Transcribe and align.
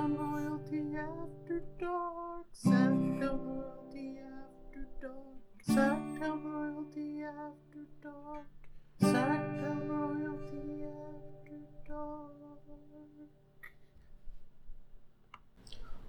Sactown 0.00 0.16
royalty 0.16 0.96
after 0.96 1.62
dark. 1.78 2.46
Royalty 2.64 4.18
after 4.18 4.88
dark. 5.02 5.42
Royalty 5.68 7.22
after 7.22 7.84
dark. 8.02 8.46
Royalty 9.02 10.84
after 10.86 11.58
dark. 11.86 12.32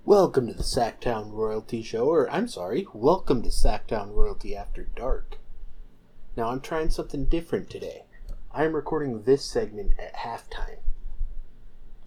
Welcome 0.06 0.48
to 0.48 0.54
the 0.54 0.64
Sactown 0.64 1.34
Royalty 1.34 1.84
Show, 1.84 2.06
or 2.06 2.32
I'm 2.32 2.48
sorry, 2.48 2.88
welcome 2.94 3.42
to 3.44 3.50
Sactown 3.50 4.14
Royalty 4.14 4.56
After 4.56 4.84
Dark. 4.96 5.38
Now 6.38 6.48
I'm 6.48 6.62
trying 6.62 6.92
something 6.92 7.26
different 7.26 7.70
today. 7.70 8.06
I 8.54 8.64
am 8.64 8.74
recording 8.74 9.24
this 9.24 9.44
segment 9.44 9.96
at 10.00 10.16
halftime. 10.16 10.78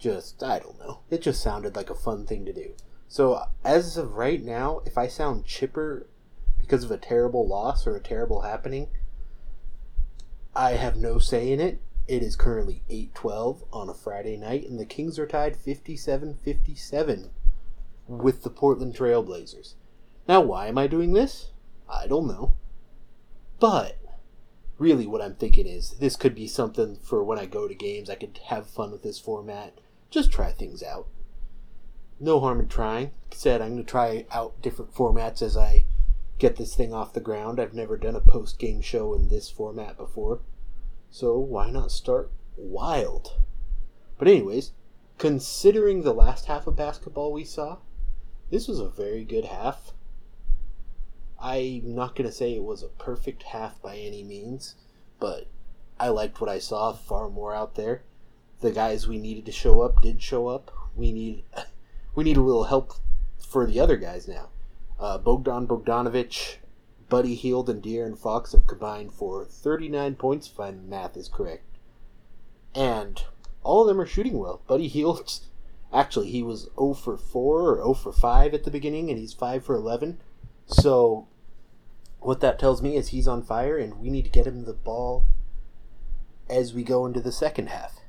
Just, 0.05 0.43
I 0.43 0.59
don't 0.59 0.79
know. 0.79 0.99
It 1.09 1.23
just 1.23 1.43
sounded 1.43 1.75
like 1.75 1.89
a 1.89 1.95
fun 1.95 2.27
thing 2.27 2.45
to 2.45 2.53
do. 2.53 2.75
So, 3.09 3.43
as 3.65 3.97
of 3.97 4.17
right 4.17 4.45
now, 4.45 4.83
if 4.85 4.99
I 4.99 5.09
sound 5.09 5.47
chipper 5.47 6.07
because 6.61 6.85
of 6.85 6.91
a 6.91 6.99
terrible 6.99 7.49
loss 7.49 7.87
or 7.87 7.97
a 7.97 8.03
terrible 8.03 8.43
happening, 8.43 8.89
I 10.55 10.73
have 10.73 10.99
no 10.99 11.19
say 11.19 11.51
in 11.51 11.59
it. 11.59 11.81
It 12.07 12.23
is 12.23 12.37
currently 12.37 12.83
8:12 12.91 13.65
on 13.73 13.89
a 13.89 13.95
Friday 13.95 14.37
night 14.37 14.69
and 14.69 14.79
the 14.79 14.85
Kings 14.85 15.19
are 15.19 15.27
tied 15.27 15.57
57-57 15.57 17.31
with 18.07 18.43
the 18.43 18.51
Portland 18.51 18.95
Trailblazers. 18.95 19.73
Now, 20.29 20.43
why 20.43 20.67
am 20.67 20.77
I 20.77 20.87
doing 20.87 21.15
this? 21.15 21.51
I 21.89 22.07
don't 22.09 22.27
know. 22.27 22.53
But 23.59 23.97
really 24.77 25.07
what 25.07 25.23
I'm 25.23 25.37
thinking 25.37 25.67
is 25.67 25.93
this 25.93 26.17
could 26.17 26.35
be 26.35 26.47
something 26.47 26.97
for 26.97 27.25
when 27.25 27.39
I 27.39 27.47
go 27.47 27.67
to 27.67 27.75
games. 27.75 28.11
I 28.11 28.17
could 28.17 28.39
have 28.49 28.67
fun 28.67 28.91
with 28.91 29.03
this 29.03 29.19
format. 29.19 29.81
Just 30.15 30.31
try 30.31 30.53
things 30.53 30.81
out. 30.81 31.09
No 32.21 32.39
harm 32.39 32.61
in 32.61 32.69
trying. 32.69 33.07
Like 33.25 33.33
I 33.33 33.35
said, 33.35 33.61
I'm 33.61 33.73
going 33.73 33.85
to 33.85 33.91
try 33.91 34.27
out 34.31 34.63
different 34.63 34.95
formats 34.95 35.43
as 35.43 35.57
I 35.57 35.87
get 36.39 36.55
this 36.55 36.77
thing 36.77 36.95
off 36.95 37.15
the 37.15 37.19
ground. 37.19 37.59
I've 37.59 37.75
never 37.75 37.97
done 37.97 38.15
a 38.15 38.21
post 38.21 38.61
game 38.61 38.81
show 38.81 39.13
in 39.13 39.27
this 39.27 39.51
format 39.51 39.97
before. 39.97 40.39
So 41.11 41.37
why 41.37 41.73
not 41.73 41.91
start 41.91 42.31
wild? 42.57 43.41
But, 44.17 44.29
anyways, 44.29 44.71
considering 45.19 46.03
the 46.03 46.15
last 46.15 46.47
half 46.47 46.69
of 46.69 46.77
basketball 46.77 47.33
we 47.33 47.43
saw, 47.43 47.79
this 48.53 48.69
was 48.69 48.79
a 48.79 48.89
very 48.89 49.25
good 49.25 49.47
half. 49.47 49.95
I'm 51.41 51.93
not 51.93 52.15
going 52.15 52.31
to 52.31 52.33
say 52.33 52.55
it 52.55 52.63
was 52.63 52.85
a 52.85 52.89
perfect 53.03 53.43
half 53.43 53.83
by 53.83 53.97
any 53.97 54.23
means, 54.23 54.77
but 55.19 55.49
I 55.99 56.11
liked 56.11 56.41
what 56.41 56.51
I 56.51 56.61
saw 56.61 56.93
far 56.93 57.29
more 57.29 57.53
out 57.53 57.75
there. 57.75 58.05
The 58.65 58.73
guys 58.73 59.07
we 59.07 59.19
needed 59.19 59.45
to 59.45 59.53
show 59.53 59.83
up 59.83 60.01
did 60.01 60.23
show 60.23 60.49
up. 60.49 60.71
We 60.97 61.13
need 61.13 61.45
we 62.15 62.25
need 62.25 62.39
a 62.39 62.41
little 62.41 62.65
help 62.65 62.95
for 63.37 63.67
the 63.67 63.79
other 63.79 63.99
guys 63.99 64.27
now. 64.27 64.49
Uh, 64.99 65.19
Bogdan 65.19 65.67
Bogdanovic, 65.67 66.57
Buddy 67.11 67.35
Hield, 67.35 67.69
and 67.69 67.83
De'Aaron 67.83 68.17
Fox 68.17 68.53
have 68.53 68.67
combined 68.67 69.13
for 69.13 69.45
39 69.45 70.15
points, 70.15 70.47
if 70.49 70.59
my 70.59 70.71
math 70.71 71.15
is 71.15 71.29
correct. 71.29 71.67
And 72.75 73.23
all 73.63 73.83
of 73.83 73.89
them 73.89 74.01
are 74.01 74.07
shooting 74.07 74.39
well. 74.39 74.63
Buddy 74.67 74.89
Hield, 74.89 75.41
actually, 75.93 76.31
he 76.31 76.43
was 76.43 76.71
0 76.75 76.95
for 76.95 77.19
4 77.19 77.61
or 77.61 77.77
0 77.77 77.93
for 77.93 78.13
5 78.13 78.55
at 78.55 78.65
the 78.65 78.71
beginning, 78.71 79.11
and 79.11 79.19
he's 79.19 79.35
5 79.35 79.63
for 79.63 79.75
11. 79.75 80.23
So 80.65 81.29
what 82.19 82.41
that 82.41 82.59
tells 82.59 82.81
me 82.81 82.97
is 82.97 83.09
he's 83.09 83.29
on 83.29 83.43
fire, 83.43 83.77
and 83.77 84.01
we 84.01 84.09
need 84.09 84.25
to 84.25 84.31
get 84.31 84.47
him 84.47 84.65
the 84.65 84.73
ball 84.73 85.27
as 86.49 86.73
we 86.73 86.83
go 86.83 87.05
into 87.05 87.21
the 87.21 87.31
second 87.31 87.69
half. 87.69 88.01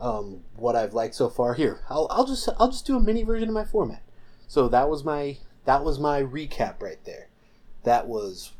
Um, 0.00 0.44
what 0.54 0.76
I've 0.76 0.94
liked 0.94 1.16
so 1.16 1.28
far 1.28 1.54
here, 1.54 1.80
I'll, 1.90 2.06
I'll 2.10 2.26
just 2.26 2.48
I'll 2.58 2.70
just 2.70 2.86
do 2.86 2.96
a 2.96 3.00
mini 3.00 3.24
version 3.24 3.48
of 3.48 3.54
my 3.54 3.64
format. 3.64 4.02
So 4.46 4.68
that 4.68 4.88
was 4.88 5.04
my 5.04 5.38
that 5.64 5.84
was 5.84 5.98
my 5.98 6.22
recap 6.22 6.80
right 6.80 7.02
there. 7.04 7.28
That 7.82 8.06
was 8.06 8.52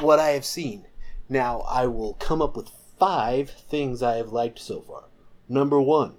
what 0.00 0.18
I 0.18 0.30
have 0.30 0.44
seen. 0.44 0.86
Now 1.28 1.60
I 1.68 1.86
will 1.86 2.14
come 2.14 2.40
up 2.40 2.56
with 2.56 2.70
five 2.98 3.50
things 3.50 4.02
I 4.02 4.16
have 4.16 4.32
liked 4.32 4.58
so 4.58 4.80
far. 4.80 5.04
Number 5.48 5.80
one, 5.80 6.16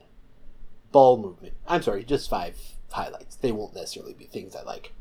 ball 0.91 1.17
movement. 1.17 1.55
I'm 1.67 1.81
sorry, 1.81 2.03
just 2.03 2.29
five 2.29 2.57
highlights. 2.91 3.35
They 3.35 3.51
won't 3.51 3.75
necessarily 3.75 4.13
be 4.13 4.25
things 4.25 4.55
I 4.55 4.63
like. 4.63 4.93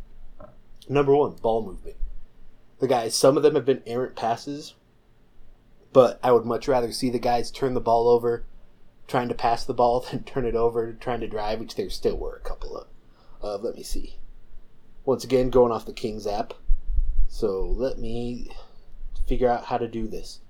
Number 0.89 1.15
one, 1.15 1.33
ball 1.33 1.65
movement. 1.65 1.97
The 2.81 2.89
guys, 2.89 3.15
some 3.15 3.37
of 3.37 3.43
them 3.43 3.55
have 3.55 3.65
been 3.65 3.83
errant 3.87 4.17
passes, 4.17 4.75
but 5.93 6.19
I 6.23 6.33
would 6.33 6.45
much 6.45 6.69
rather 6.69 6.93
see 6.93 7.11
the 7.11 7.19
guys 7.19 7.51
turn 7.51 7.75
the 7.75 7.81
ball 7.81 8.09
over, 8.09 8.45
trying 9.09 9.29
to 9.29 9.35
pass 9.35 9.65
the 9.65 9.75
ball, 9.75 10.01
then 10.13 10.23
turn 10.23 10.45
it 10.45 10.55
over, 10.55 10.93
trying 10.93 11.21
to 11.21 11.27
drive, 11.27 11.59
which 11.59 11.75
there 11.75 11.91
still 11.91 12.17
were 12.17 12.37
a 12.37 12.49
couple 12.49 12.77
of. 12.77 12.87
Uh, 13.43 13.57
let 13.57 13.75
me 13.75 13.83
see. 13.83 14.19
Once 15.05 15.25
again, 15.25 15.51
going 15.51 15.73
off 15.73 15.87
the 15.87 15.93
Kings 15.93 16.27
app. 16.27 16.55
So 17.29 17.65
let 17.65 17.99
me 17.99 18.51
figure 19.27 19.49
out 19.49 19.65
how 19.65 19.79
to 19.79 19.89
do 19.89 20.07
this. 20.07 20.41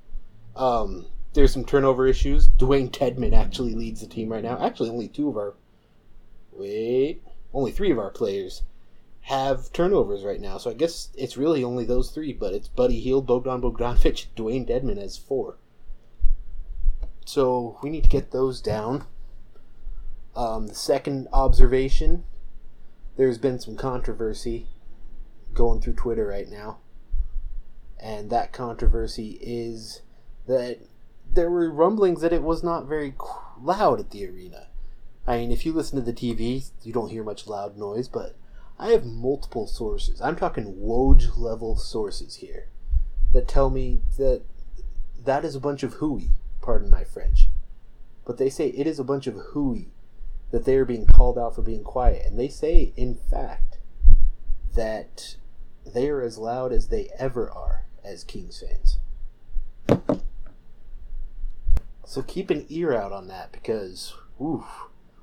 Um, 0.57 1.07
there's 1.35 1.53
some 1.53 1.65
turnover 1.65 2.07
issues. 2.07 2.49
Dewayne 2.49 2.91
Dedmon 2.91 3.33
actually 3.33 3.75
leads 3.75 4.01
the 4.01 4.07
team 4.07 4.31
right 4.31 4.43
now. 4.43 4.59
Actually, 4.65 4.91
only 4.91 5.09
two 5.09 5.29
of 5.29 5.37
our. 5.37 5.55
Wait. 6.53 7.23
Only 7.55 7.73
three 7.73 7.91
of 7.91 7.99
our 7.99 8.11
players 8.11 8.63
have 9.23 9.73
turnovers 9.73 10.25
right 10.25 10.41
now. 10.41 10.59
So 10.59 10.71
I 10.71 10.75
guess 10.75 11.11
it's 11.15 11.37
really 11.37 11.63
only 11.63 11.85
those 11.85 12.11
three, 12.11 12.33
but 12.33 12.55
it's 12.55 12.69
Buddy 12.69 12.99
Hield, 13.01 13.27
Bogdan 13.27 13.61
Bogdanovic, 13.61 14.27
Dewayne 14.37 14.67
Dedmon 14.67 14.99
as 14.99 15.17
four. 15.17 15.59
So 17.29 17.77
we 17.83 17.91
need 17.91 18.05
to 18.05 18.09
get 18.09 18.31
those 18.31 18.63
down. 18.63 19.05
Um, 20.35 20.69
the 20.69 20.75
second 20.75 21.29
observation 21.31 22.25
there's 23.19 23.37
been 23.37 23.59
some 23.59 23.77
controversy 23.77 24.69
going 25.53 25.83
through 25.83 25.93
Twitter 25.93 26.27
right 26.27 26.49
now. 26.49 26.79
And 28.01 28.31
that 28.31 28.55
controversy 28.55 29.39
is 29.43 30.01
that 30.47 30.79
there 31.31 31.51
were 31.51 31.71
rumblings 31.71 32.23
that 32.23 32.33
it 32.33 32.43
was 32.43 32.63
not 32.63 32.87
very 32.87 33.15
loud 33.61 34.01
at 34.01 34.11
the 34.11 34.27
arena. 34.27 34.69
I 35.27 35.37
mean, 35.37 35.53
if 35.53 35.67
you 35.67 35.75
listen 35.75 36.03
to 36.03 36.11
the 36.11 36.15
TV, 36.15 36.71
you 36.83 36.95
don't 36.95 37.11
hear 37.11 37.25
much 37.25 37.47
loud 37.47 37.77
noise, 37.77 38.09
but 38.09 38.37
I 38.79 38.93
have 38.93 39.05
multiple 39.05 39.67
sources. 39.67 40.23
I'm 40.23 40.37
talking 40.37 40.77
Woj 40.77 41.37
level 41.37 41.77
sources 41.77 42.37
here 42.37 42.69
that 43.35 43.47
tell 43.47 43.69
me 43.69 44.01
that 44.17 44.45
that 45.27 45.45
is 45.45 45.55
a 45.55 45.61
bunch 45.61 45.83
of 45.83 45.95
hooey, 45.95 46.31
pardon 46.69 46.91
my 46.91 47.03
French. 47.03 47.49
But 48.27 48.37
they 48.37 48.51
say 48.51 48.69
it 48.69 48.87
is 48.87 48.99
a 48.99 49.05
bunch 49.05 49.27
of 49.27 49.37
hooey 49.53 49.89
that 50.51 50.67
they 50.67 50.77
are 50.77 50.85
being 50.85 51.07
called 51.07 51.39
out 51.39 51.55
for 51.55 51.63
being 51.63 51.83
quiet. 51.83 52.27
And 52.27 52.39
they 52.39 52.49
say, 52.49 52.93
in 52.95 53.15
fact, 53.15 53.79
that 54.75 55.37
they 55.87 56.11
are 56.11 56.21
as 56.21 56.37
loud 56.37 56.75
as 56.75 56.89
they 56.89 57.09
ever 57.19 57.51
are 57.51 57.87
as 58.05 58.23
Kings 58.23 58.63
fans. 58.63 58.99
So 62.05 62.21
keep 62.21 62.51
an 62.51 62.67
ear 62.69 62.93
out 62.93 63.13
on 63.13 63.29
that 63.29 63.51
because, 63.51 64.13
oof, 64.39 64.67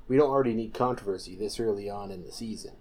we 0.08 0.16
don't 0.16 0.30
already 0.30 0.52
need 0.52 0.74
controversy 0.74 1.36
this 1.36 1.60
early 1.60 1.88
on 1.88 2.10
in 2.10 2.24
the 2.24 2.32
season. 2.32 2.72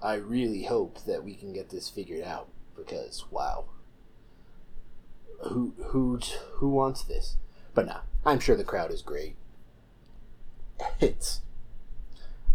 I 0.00 0.14
really 0.14 0.66
hope 0.66 1.04
that 1.04 1.24
we 1.24 1.34
can 1.34 1.52
get 1.52 1.70
this 1.70 1.88
figured 1.88 2.22
out 2.22 2.48
because 2.76 3.24
wow. 3.28 3.64
Who 5.42 5.74
who 5.86 6.18
who 6.54 6.68
wants 6.68 7.02
this? 7.02 7.36
But 7.74 7.86
nah, 7.86 8.00
I'm 8.24 8.40
sure 8.40 8.56
the 8.56 8.64
crowd 8.64 8.90
is 8.90 9.02
great. 9.02 9.36
It's 11.00 11.40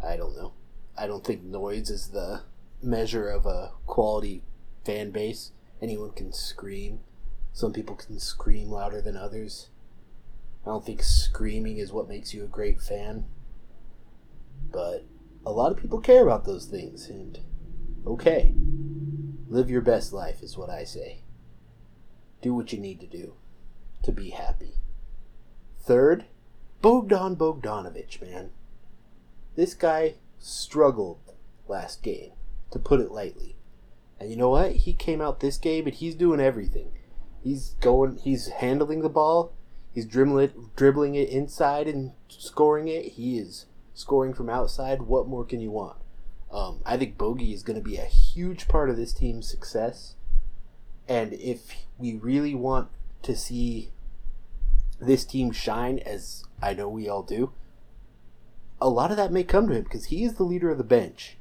I 0.03 0.17
don't 0.17 0.35
know. 0.35 0.53
I 0.97 1.07
don't 1.07 1.23
think 1.23 1.43
noise 1.43 1.89
is 1.89 2.09
the 2.09 2.41
measure 2.81 3.29
of 3.29 3.45
a 3.45 3.71
quality 3.85 4.43
fan 4.85 5.11
base. 5.11 5.51
Anyone 5.81 6.11
can 6.11 6.31
scream. 6.31 6.99
Some 7.53 7.73
people 7.73 7.95
can 7.95 8.19
scream 8.19 8.69
louder 8.69 9.01
than 9.01 9.17
others. 9.17 9.69
I 10.65 10.69
don't 10.69 10.85
think 10.85 11.03
screaming 11.03 11.77
is 11.77 11.91
what 11.91 12.09
makes 12.09 12.33
you 12.33 12.43
a 12.43 12.47
great 12.47 12.81
fan. 12.81 13.25
But 14.71 15.05
a 15.45 15.51
lot 15.51 15.71
of 15.71 15.77
people 15.77 15.99
care 15.99 16.23
about 16.23 16.45
those 16.45 16.65
things, 16.65 17.09
and 17.09 17.39
okay. 18.05 18.53
Live 19.47 19.69
your 19.69 19.81
best 19.81 20.11
life, 20.11 20.41
is 20.41 20.57
what 20.57 20.69
I 20.69 20.83
say. 20.83 21.21
Do 22.45 22.53
what 22.53 22.71
you 22.71 22.77
need 22.77 22.99
to 22.99 23.07
do 23.07 23.33
to 24.03 24.11
be 24.11 24.29
happy. 24.29 24.73
Third, 25.79 26.25
Bogdan 26.79 27.35
Bogdanovic, 27.37 28.21
man. 28.21 28.51
This 29.55 29.73
guy 29.73 30.17
struggled 30.37 31.17
last 31.67 32.03
game, 32.03 32.33
to 32.69 32.77
put 32.77 32.99
it 32.99 33.09
lightly. 33.09 33.55
And 34.19 34.29
you 34.29 34.37
know 34.37 34.51
what? 34.51 34.73
He 34.73 34.93
came 34.93 35.21
out 35.21 35.39
this 35.39 35.57
game 35.57 35.87
and 35.87 35.95
he's 35.95 36.13
doing 36.13 36.39
everything. 36.39 36.91
He's 37.43 37.69
going, 37.81 38.17
he's 38.17 38.49
handling 38.49 39.01
the 39.01 39.09
ball, 39.09 39.51
he's 39.91 40.05
dribbling 40.05 40.45
it, 40.45 40.75
dribbling 40.75 41.15
it 41.15 41.29
inside 41.29 41.87
and 41.87 42.11
scoring 42.27 42.87
it. 42.87 43.13
He 43.13 43.39
is 43.39 43.65
scoring 43.95 44.35
from 44.35 44.51
outside. 44.51 45.01
What 45.01 45.27
more 45.27 45.45
can 45.45 45.61
you 45.61 45.71
want? 45.71 45.97
Um, 46.51 46.81
I 46.85 46.95
think 46.95 47.17
Bogey 47.17 47.55
is 47.55 47.63
going 47.63 47.81
to 47.81 47.89
be 47.89 47.97
a 47.97 48.05
huge 48.05 48.67
part 48.67 48.91
of 48.91 48.97
this 48.97 49.13
team's 49.13 49.49
success. 49.49 50.14
And 51.07 51.33
if 51.33 51.85
we 51.97 52.15
really 52.15 52.55
want 52.55 52.89
to 53.23 53.35
see 53.35 53.91
this 54.99 55.25
team 55.25 55.51
shine, 55.51 55.99
as 55.99 56.43
I 56.61 56.73
know 56.73 56.89
we 56.89 57.07
all 57.07 57.23
do, 57.23 57.51
a 58.81 58.89
lot 58.89 59.11
of 59.11 59.17
that 59.17 59.31
may 59.31 59.43
come 59.43 59.67
to 59.67 59.75
him 59.75 59.83
because 59.83 60.05
he 60.05 60.23
is 60.23 60.35
the 60.35 60.43
leader 60.43 60.69
of 60.69 60.77
the 60.77 60.83
bench. 60.83 61.37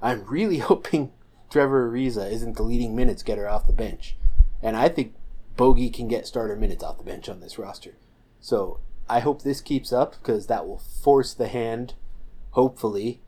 I'm 0.00 0.24
really 0.24 0.58
hoping 0.58 1.12
Trevor 1.50 1.90
Ariza 1.90 2.30
isn't 2.30 2.56
the 2.56 2.62
leading 2.62 2.94
minutes 2.94 3.22
getter 3.22 3.48
off 3.48 3.66
the 3.66 3.72
bench. 3.72 4.16
And 4.62 4.76
I 4.76 4.88
think 4.88 5.14
Bogey 5.56 5.90
can 5.90 6.08
get 6.08 6.26
starter 6.26 6.56
minutes 6.56 6.84
off 6.84 6.98
the 6.98 7.04
bench 7.04 7.28
on 7.28 7.40
this 7.40 7.58
roster. 7.58 7.94
So 8.40 8.80
I 9.08 9.20
hope 9.20 9.42
this 9.42 9.60
keeps 9.60 9.92
up 9.92 10.12
because 10.12 10.46
that 10.46 10.66
will 10.66 10.78
force 10.78 11.32
the 11.32 11.48
hand, 11.48 11.94
hopefully, 12.52 13.20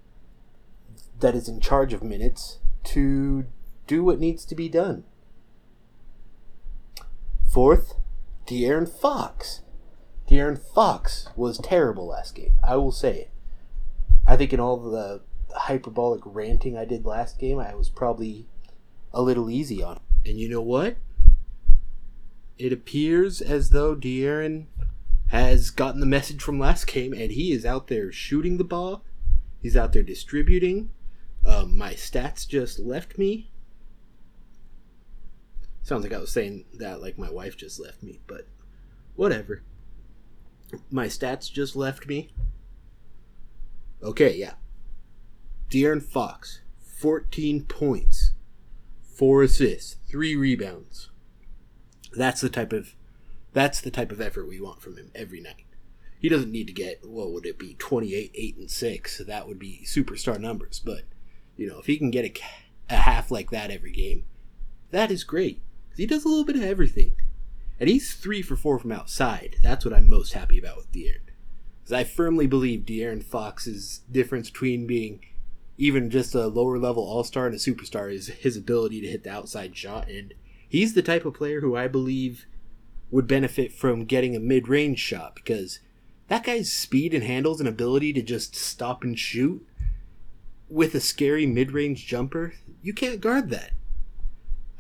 that 1.18 1.34
is 1.34 1.48
in 1.48 1.60
charge 1.60 1.92
of 1.92 2.02
minutes 2.02 2.58
to 2.84 3.46
do 3.86 4.04
what 4.04 4.20
needs 4.20 4.44
to 4.46 4.54
be 4.54 4.68
done. 4.68 5.04
Fourth, 7.50 7.94
De'Aaron 8.46 8.88
Fox. 8.88 9.62
De'Aaron 10.28 10.58
Fox 10.58 11.28
was 11.34 11.58
terrible 11.58 12.06
last 12.06 12.36
game. 12.36 12.52
I 12.62 12.76
will 12.76 12.92
say 12.92 13.22
it. 13.22 13.30
I 14.24 14.36
think 14.36 14.52
in 14.52 14.60
all 14.60 14.76
the 14.76 15.22
hyperbolic 15.52 16.20
ranting 16.24 16.78
I 16.78 16.84
did 16.84 17.04
last 17.04 17.40
game, 17.40 17.58
I 17.58 17.74
was 17.74 17.88
probably 17.88 18.46
a 19.12 19.20
little 19.20 19.50
easy 19.50 19.82
on 19.82 19.96
him. 19.96 20.02
And 20.24 20.38
you 20.38 20.48
know 20.48 20.62
what? 20.62 20.96
It 22.56 22.72
appears 22.72 23.40
as 23.40 23.70
though 23.70 23.96
De'Aaron 23.96 24.66
has 25.28 25.70
gotten 25.70 26.00
the 26.00 26.06
message 26.06 26.42
from 26.42 26.60
last 26.60 26.86
game, 26.86 27.12
and 27.12 27.32
he 27.32 27.52
is 27.52 27.66
out 27.66 27.88
there 27.88 28.12
shooting 28.12 28.58
the 28.58 28.64
ball. 28.64 29.02
He's 29.60 29.76
out 29.76 29.92
there 29.92 30.02
distributing. 30.04 30.90
Um, 31.44 31.76
my 31.76 31.94
stats 31.94 32.46
just 32.46 32.78
left 32.78 33.18
me. 33.18 33.49
Sounds 35.82 36.02
like 36.02 36.12
I 36.12 36.18
was 36.18 36.30
saying 36.30 36.66
that 36.74 37.00
like 37.00 37.18
my 37.18 37.30
wife 37.30 37.56
just 37.56 37.80
left 37.80 38.02
me, 38.02 38.20
but 38.26 38.46
whatever. 39.16 39.62
My 40.90 41.06
stats 41.06 41.50
just 41.50 41.74
left 41.74 42.06
me. 42.06 42.32
Okay, 44.02 44.36
yeah. 44.36 44.54
De'Aaron 45.68 46.02
Fox, 46.02 46.60
14 46.98 47.64
points, 47.64 48.32
4 49.16 49.42
assists, 49.42 49.96
3 50.10 50.36
rebounds. 50.36 51.10
That's 52.12 52.40
the 52.40 52.48
type 52.48 52.72
of 52.72 52.94
that's 53.52 53.80
the 53.80 53.90
type 53.90 54.12
of 54.12 54.20
effort 54.20 54.48
we 54.48 54.60
want 54.60 54.80
from 54.80 54.96
him 54.96 55.10
every 55.14 55.40
night. 55.40 55.66
He 56.20 56.28
doesn't 56.28 56.52
need 56.52 56.66
to 56.68 56.72
get 56.72 57.00
what 57.04 57.32
would 57.32 57.46
it 57.46 57.58
be 57.58 57.74
28 57.74 58.30
8 58.34 58.56
and 58.56 58.70
6. 58.70 59.22
That 59.26 59.48
would 59.48 59.58
be 59.58 59.82
superstar 59.84 60.38
numbers, 60.38 60.80
but 60.84 61.02
you 61.56 61.68
know, 61.68 61.78
if 61.78 61.86
he 61.86 61.98
can 61.98 62.10
get 62.10 62.24
a, 62.24 62.94
a 62.94 62.96
half 62.96 63.30
like 63.30 63.50
that 63.50 63.70
every 63.70 63.92
game, 63.92 64.24
that 64.90 65.10
is 65.10 65.24
great. 65.24 65.62
He 66.00 66.06
does 66.06 66.24
a 66.24 66.28
little 66.28 66.46
bit 66.46 66.56
of 66.56 66.62
everything. 66.62 67.12
And 67.78 67.86
he's 67.86 68.14
3 68.14 68.40
for 68.40 68.56
4 68.56 68.78
from 68.78 68.90
outside. 68.90 69.56
That's 69.62 69.84
what 69.84 69.92
I'm 69.92 70.08
most 70.08 70.32
happy 70.32 70.58
about 70.58 70.78
with 70.78 70.90
De'Aaron. 70.92 71.28
Because 71.82 71.92
I 71.92 72.04
firmly 72.04 72.46
believe 72.46 72.86
De'Aaron 72.86 73.22
Fox's 73.22 74.00
difference 74.10 74.48
between 74.48 74.86
being 74.86 75.20
even 75.76 76.08
just 76.08 76.34
a 76.34 76.46
lower 76.46 76.78
level 76.78 77.02
all 77.02 77.22
star 77.22 77.44
and 77.44 77.54
a 77.54 77.58
superstar 77.58 78.10
is 78.10 78.28
his 78.28 78.56
ability 78.56 79.02
to 79.02 79.08
hit 79.08 79.24
the 79.24 79.30
outside 79.30 79.76
shot. 79.76 80.08
And 80.08 80.32
he's 80.66 80.94
the 80.94 81.02
type 81.02 81.26
of 81.26 81.34
player 81.34 81.60
who 81.60 81.76
I 81.76 81.86
believe 81.86 82.46
would 83.10 83.26
benefit 83.26 83.70
from 83.70 84.06
getting 84.06 84.34
a 84.34 84.40
mid 84.40 84.68
range 84.68 85.00
shot 85.00 85.34
because 85.34 85.80
that 86.28 86.44
guy's 86.44 86.72
speed 86.72 87.12
and 87.12 87.24
handles 87.24 87.60
and 87.60 87.68
ability 87.68 88.14
to 88.14 88.22
just 88.22 88.56
stop 88.56 89.04
and 89.04 89.18
shoot 89.18 89.66
with 90.70 90.94
a 90.94 91.00
scary 91.00 91.44
mid 91.44 91.72
range 91.72 92.06
jumper, 92.06 92.54
you 92.80 92.94
can't 92.94 93.20
guard 93.20 93.50
that. 93.50 93.72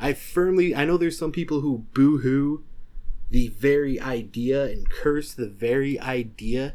I 0.00 0.14
firmly, 0.14 0.74
I 0.74 0.86
know 0.86 0.96
there's 0.96 1.18
some 1.18 1.30
people 1.30 1.60
who 1.60 1.84
boo 1.92 2.18
hoo 2.18 2.64
the 3.28 3.48
very 3.48 4.00
idea 4.00 4.64
and 4.64 4.88
curse 4.88 5.34
the 5.34 5.48
very 5.48 6.00
idea 6.00 6.74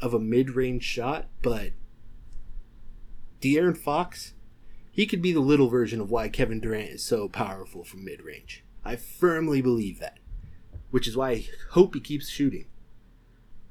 of 0.00 0.12
a 0.12 0.20
mid 0.20 0.50
range 0.50 0.84
shot, 0.84 1.28
but 1.42 1.72
De'Aaron 3.40 3.76
Fox, 3.76 4.34
he 4.92 5.06
could 5.06 5.22
be 5.22 5.32
the 5.32 5.40
little 5.40 5.68
version 5.68 6.00
of 6.00 6.10
why 6.10 6.28
Kevin 6.28 6.60
Durant 6.60 6.90
is 6.90 7.02
so 7.02 7.28
powerful 7.28 7.82
from 7.82 8.04
mid 8.04 8.22
range. 8.22 8.62
I 8.84 8.96
firmly 8.96 9.62
believe 9.62 9.98
that, 9.98 10.18
which 10.90 11.08
is 11.08 11.16
why 11.16 11.30
I 11.30 11.48
hope 11.70 11.94
he 11.94 12.00
keeps 12.00 12.28
shooting. 12.28 12.66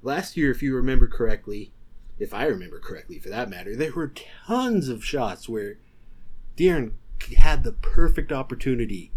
Last 0.02 0.36
year, 0.36 0.50
if 0.50 0.64
you 0.64 0.76
remember 0.76 1.08
correctly, 1.08 1.74
if 2.18 2.34
I 2.34 2.46
remember 2.46 2.80
correctly 2.80 3.20
for 3.20 3.30
that 3.30 3.50
matter, 3.50 3.76
there 3.76 3.94
were 3.94 4.14
tons 4.48 4.90
of 4.90 5.06
shots 5.06 5.48
where 5.48 5.78
De'Aaron 6.58 6.94
had 7.38 7.64
the 7.64 7.72
perfect 7.72 8.32
opportunity 8.32 9.12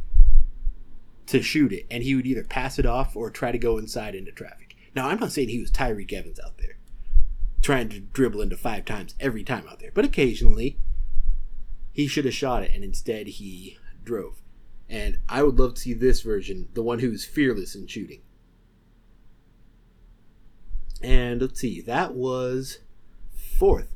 to 1.27 1.43
shoot 1.43 1.73
it, 1.73 1.87
and 1.91 2.03
he 2.03 2.15
would 2.15 2.27
either 2.27 2.45
pass 2.45 2.79
it 2.79 2.87
off 2.87 3.17
or 3.17 3.31
try 3.31 3.53
to 3.53 3.59
go 3.59 3.79
inside 3.79 4.15
into 4.15 4.33
traffic. 4.33 4.77
Now, 4.95 5.09
I'm 5.09 5.21
not 5.21 5.33
saying 5.33 5.49
he 5.49 5.61
was 5.61 5.71
Tyreke 5.71 6.13
Evans 6.13 6.41
out 6.45 6.59
there 6.59 6.79
trying 7.63 7.89
to 7.89 8.01
dribble 8.01 8.41
into 8.41 8.57
five 8.57 8.85
times 8.85 9.15
every 9.21 9.45
time 9.45 9.67
out 9.69 9.79
there. 9.79 9.93
But 9.95 10.05
occasionally, 10.05 10.79
he 11.93 12.07
should 12.09 12.25
have 12.25 12.35
shot 12.35 12.65
it, 12.65 12.73
and 12.75 12.83
instead 12.83 13.29
he 13.29 13.79
drove. 14.05 14.43
And 14.89 15.21
I 15.29 15.43
would 15.43 15.59
love 15.59 15.75
to 15.75 15.81
see 15.81 15.95
this 15.95 16.21
version, 16.21 16.69
the 16.75 16.83
one 16.83 16.99
who's 16.99 17.25
fearless 17.25 17.75
in 17.75 17.87
shooting. 17.87 18.23
And 21.01 21.41
let's 21.41 21.61
see, 21.61 21.81
that 21.83 22.15
was 22.15 22.79
fourth. 23.33 23.95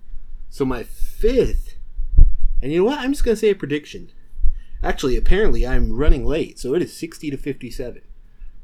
So 0.49 0.65
my 0.65 0.83
fifth, 0.83 1.76
and 2.63 2.73
you 2.73 2.79
know 2.79 2.85
what? 2.85 2.99
I'm 2.99 3.13
just 3.13 3.25
gonna 3.25 3.37
say 3.37 3.51
a 3.51 3.55
prediction. 3.55 4.11
Actually, 4.83 5.17
apparently 5.17 5.67
I'm 5.67 5.97
running 5.97 6.25
late, 6.25 6.59
so 6.59 6.75
it 6.75 6.83
is 6.83 6.97
60 6.97 7.31
to 7.31 7.37
57. 7.37 8.03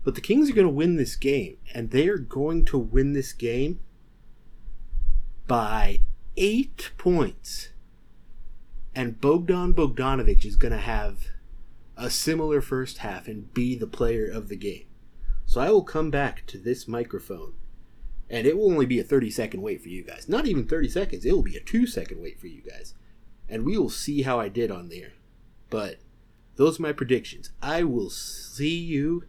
But 0.04 0.14
the 0.14 0.20
Kings 0.20 0.50
are 0.50 0.54
going 0.54 0.66
to 0.66 0.72
win 0.72 0.96
this 0.96 1.16
game, 1.16 1.56
and 1.72 1.90
they 1.90 2.08
are 2.08 2.18
going 2.18 2.64
to 2.66 2.78
win 2.78 3.12
this 3.12 3.32
game 3.32 3.80
by 5.46 6.00
eight 6.36 6.90
points. 6.98 7.68
And 8.94 9.20
Bogdan 9.20 9.74
Bogdanovic 9.74 10.44
is 10.44 10.56
going 10.56 10.72
to 10.72 10.78
have 10.78 11.28
a 11.96 12.10
similar 12.10 12.60
first 12.60 12.98
half 12.98 13.26
and 13.28 13.52
be 13.54 13.76
the 13.76 13.86
player 13.86 14.26
of 14.26 14.48
the 14.48 14.56
game. 14.56 14.86
So 15.46 15.60
I 15.60 15.70
will 15.70 15.82
come 15.82 16.10
back 16.10 16.46
to 16.46 16.58
this 16.58 16.88
microphone 16.88 17.54
and 18.30 18.46
it 18.46 18.56
will 18.56 18.70
only 18.70 18.86
be 18.86 18.98
a 18.98 19.04
30 19.04 19.30
second 19.30 19.60
wait 19.60 19.82
for 19.82 19.88
you 19.88 20.02
guys. 20.02 20.28
Not 20.28 20.46
even 20.46 20.66
30 20.66 20.88
seconds, 20.88 21.24
it 21.24 21.32
will 21.32 21.42
be 21.42 21.56
a 21.56 21.60
2 21.60 21.86
second 21.86 22.22
wait 22.22 22.40
for 22.40 22.46
you 22.46 22.62
guys. 22.62 22.94
And 23.52 23.66
we 23.66 23.76
will 23.76 23.90
see 23.90 24.22
how 24.22 24.40
I 24.40 24.48
did 24.48 24.70
on 24.70 24.88
there. 24.88 25.12
But 25.68 25.98
those 26.56 26.78
are 26.78 26.82
my 26.82 26.92
predictions. 26.92 27.50
I 27.60 27.82
will 27.82 28.08
see 28.08 28.74
you. 28.74 29.24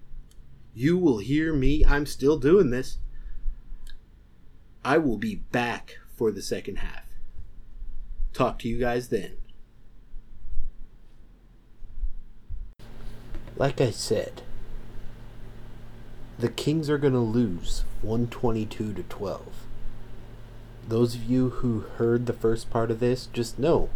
You 0.74 0.98
will 0.98 1.18
hear 1.18 1.54
me. 1.54 1.84
I'm 1.86 2.06
still 2.06 2.38
doing 2.38 2.70
this. 2.70 3.00
I 4.86 4.98
will 4.98 5.18
be 5.18 5.36
back 5.36 5.98
for 6.16 6.32
the 6.32 6.42
second 6.42 6.78
half. 6.78 7.04
Talk 8.32 8.60
to 8.60 8.70
you 8.70 8.80
guys 8.80 9.10
then. 9.10 9.34
Like 13.58 13.82
I 13.82 13.92
said, 13.92 14.42
the 16.40 16.48
Kings 16.48 16.90
are 16.90 16.98
going 16.98 17.12
to 17.12 17.20
lose 17.20 17.84
122 18.02 18.94
to 18.94 19.04
12. 19.04 19.48
Those 20.88 21.14
of 21.14 21.26
you 21.26 21.50
who 21.50 21.82
heard 21.98 22.26
the 22.26 22.32
first 22.32 22.70
part 22.70 22.90
of 22.90 23.02
this 23.02 23.26
just 23.26 23.60
know 23.60 23.90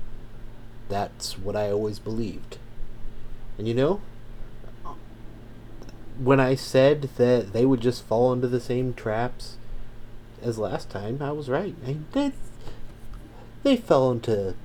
that's 0.89 1.37
what 1.37 1.55
I 1.55 1.71
always 1.71 1.99
believed. 1.99 2.57
And 3.57 3.67
you 3.67 3.73
know, 3.73 4.01
when 6.17 6.39
I 6.39 6.55
said 6.55 7.09
that 7.17 7.53
they 7.53 7.65
would 7.65 7.81
just 7.81 8.03
fall 8.03 8.33
into 8.33 8.47
the 8.47 8.59
same 8.59 8.93
traps 8.93 9.57
as 10.41 10.57
last 10.57 10.89
time, 10.89 11.21
I 11.21 11.31
was 11.31 11.49
right. 11.49 11.75
I, 11.85 11.97
they, 12.13 12.31
they 13.63 13.77
fell 13.77 14.11
into 14.11 14.55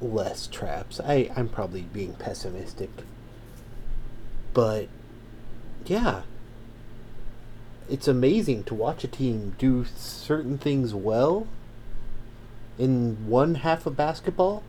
less 0.00 0.46
traps. 0.46 1.00
I, 1.00 1.30
I'm 1.36 1.48
probably 1.48 1.82
being 1.82 2.14
pessimistic. 2.14 2.90
But, 4.52 4.88
yeah. 5.86 6.22
It's 7.88 8.08
amazing 8.08 8.64
to 8.64 8.74
watch 8.74 9.04
a 9.04 9.08
team 9.08 9.54
do 9.58 9.84
certain 9.96 10.58
things 10.58 10.92
well 10.92 11.46
in 12.78 13.28
one 13.28 13.56
half 13.56 13.86
of 13.86 13.96
basketball 13.96 14.64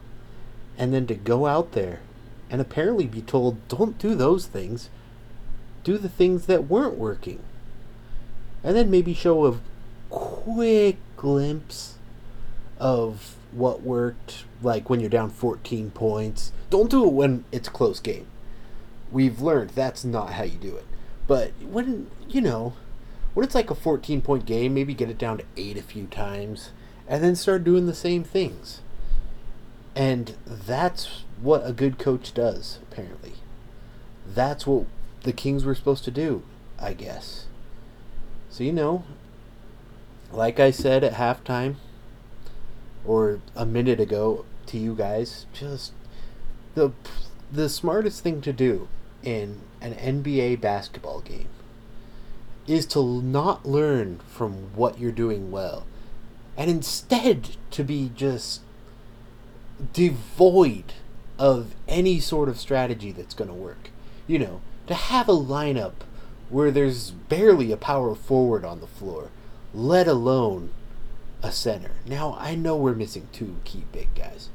and 0.78 0.94
then 0.94 1.08
to 1.08 1.16
go 1.16 1.46
out 1.46 1.72
there 1.72 2.00
and 2.50 2.62
apparently 2.62 3.08
be 3.08 3.22
told, 3.22 3.68
don't 3.68 3.98
do 3.98 4.16
those 4.16 4.46
things. 4.46 4.90
Do 5.84 5.98
the 5.98 6.10
things 6.10 6.46
that 6.46 6.68
weren't 6.68 6.98
working. 6.98 7.40
And 8.64 8.76
then 8.76 8.90
maybe 8.90 9.14
show 9.14 9.46
a 9.46 9.60
quick 10.10 10.98
glimpse 11.16 11.98
of 12.80 13.36
what 13.52 13.82
worked, 13.82 14.44
like 14.62 14.90
when 14.90 15.00
you're 15.00 15.10
down 15.10 15.30
14 15.30 15.92
points. 15.92 16.52
Don't 16.70 16.92
do 16.92 17.06
it 17.06 17.14
when 17.14 17.46
it's 17.52 17.70
close 17.70 18.00
game. 18.00 18.28
We've 19.12 19.42
learned 19.42 19.72
that's 19.72 20.04
not 20.04 20.34
how 20.34 20.44
you 20.44 20.58
do 20.58 20.76
it. 20.76 20.86
But 21.28 21.52
when, 21.62 22.10
you 22.28 22.42
know, 22.42 22.74
when 23.34 23.46
it's 23.46 23.56
like 23.56 23.70
a 23.70 23.76
14 23.76 24.22
point 24.22 24.46
game, 24.46 24.74
maybe 24.74 24.94
get 24.94 25.10
it 25.10 25.18
down 25.18 25.38
to 25.38 25.46
8 25.56 25.78
a 25.78 25.82
few 25.82 26.08
times, 26.08 26.72
and 27.08 27.24
then 27.24 27.36
start 27.36 27.64
doing 27.64 27.86
the 27.86 27.96
same 27.96 28.24
things. 28.24 28.82
And 29.98 30.36
that's 30.46 31.24
what 31.42 31.66
a 31.66 31.74
good 31.74 31.98
coach 31.98 32.32
does, 32.32 32.78
apparently. 32.84 33.34
That's 34.28 34.68
what 34.68 34.86
the 35.24 35.34
Kings 35.34 35.66
were 35.66 35.74
supposed 35.74 36.04
to 36.04 36.12
do, 36.12 36.44
I 36.78 36.94
guess. 36.94 37.48
So, 38.52 38.64
you 38.64 38.74
know, 38.74 39.06
like 40.32 40.60
I 40.60 40.70
said 40.70 41.04
at 41.04 41.14
halftime, 41.14 41.78
or 43.08 43.40
a 43.56 43.66
minute 43.66 44.00
ago 44.00 44.46
to 44.68 44.78
you 44.78 44.94
guys, 44.94 45.48
just 45.52 45.94
the 46.76 46.92
the 47.52 47.68
smartest 47.68 48.22
thing 48.22 48.40
to 48.42 48.54
do 48.54 48.88
in 49.24 49.62
an 49.82 49.96
NBA 49.96 50.62
basketball 50.62 51.22
game 51.22 51.48
is 52.68 52.86
to 52.88 53.22
not 53.24 53.66
learn 53.66 54.20
from 54.28 54.76
what 54.76 55.00
you're 55.00 55.12
doing 55.12 55.50
well 55.50 55.88
and 56.56 56.70
instead 56.70 57.56
to 57.72 57.84
be 57.84 58.12
just 58.14 58.62
devoid 59.94 60.94
of 61.38 61.76
any 61.88 62.20
sort 62.20 62.50
of 62.50 62.60
strategy 62.60 63.12
that's 63.12 63.34
going 63.34 63.50
to 63.50 63.54
work. 63.54 63.90
You 64.26 64.40
know, 64.40 64.62
to 64.88 64.94
have 64.94 65.30
a 65.30 65.34
lineup 65.34 65.94
where 66.50 66.72
there's 66.72 67.12
barely 67.12 67.72
a 67.72 67.78
power 67.78 68.16
forward 68.16 68.64
on 68.66 68.80
the 68.80 68.88
floor, 68.88 69.30
let 69.74 70.08
alone 70.08 70.72
a 71.44 71.52
center. 71.52 71.92
Now, 72.06 72.36
I 72.40 72.56
know 72.56 72.76
we're 72.76 72.96
missing 72.96 73.28
two 73.32 73.58
key 73.64 73.84
big 73.92 74.14
guys, 74.16 74.50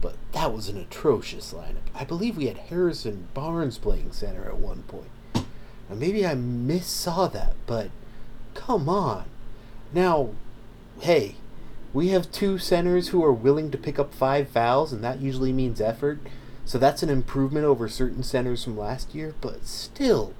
but 0.00 0.16
that 0.32 0.52
was 0.52 0.68
an 0.68 0.78
atrocious 0.78 1.52
lineup. 1.52 1.86
I 1.94 2.04
believe 2.04 2.36
we 2.36 2.46
had 2.46 2.56
Harrison 2.56 3.28
Barnes 3.34 3.78
playing 3.78 4.12
center 4.12 4.46
at 4.46 4.58
one 4.58 4.82
point. 4.84 5.10
Now, 5.34 5.96
maybe 5.96 6.26
I 6.26 6.34
missaw 6.34 7.32
that, 7.32 7.54
but 7.66 7.90
come 8.54 8.88
on. 8.88 9.24
Now, 9.92 10.30
hey, 11.00 11.36
we 11.92 12.08
have 12.08 12.30
two 12.30 12.58
centers 12.58 13.08
who 13.08 13.24
are 13.24 13.32
willing 13.32 13.70
to 13.70 13.78
pick 13.78 13.98
up 13.98 14.12
five 14.14 14.48
fouls, 14.48 14.92
and 14.92 15.02
that 15.02 15.20
usually 15.20 15.52
means 15.52 15.80
effort. 15.80 16.20
So 16.64 16.78
that's 16.78 17.02
an 17.02 17.08
improvement 17.08 17.64
over 17.64 17.88
certain 17.88 18.22
centers 18.22 18.62
from 18.62 18.76
last 18.76 19.14
year, 19.14 19.34
but 19.40 19.66
still, 19.66 20.34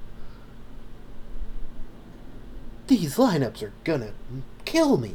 these 2.87 3.17
lineups 3.17 3.63
are 3.63 3.73
gonna 3.85 4.13
kill 4.65 4.99
me. 4.99 5.15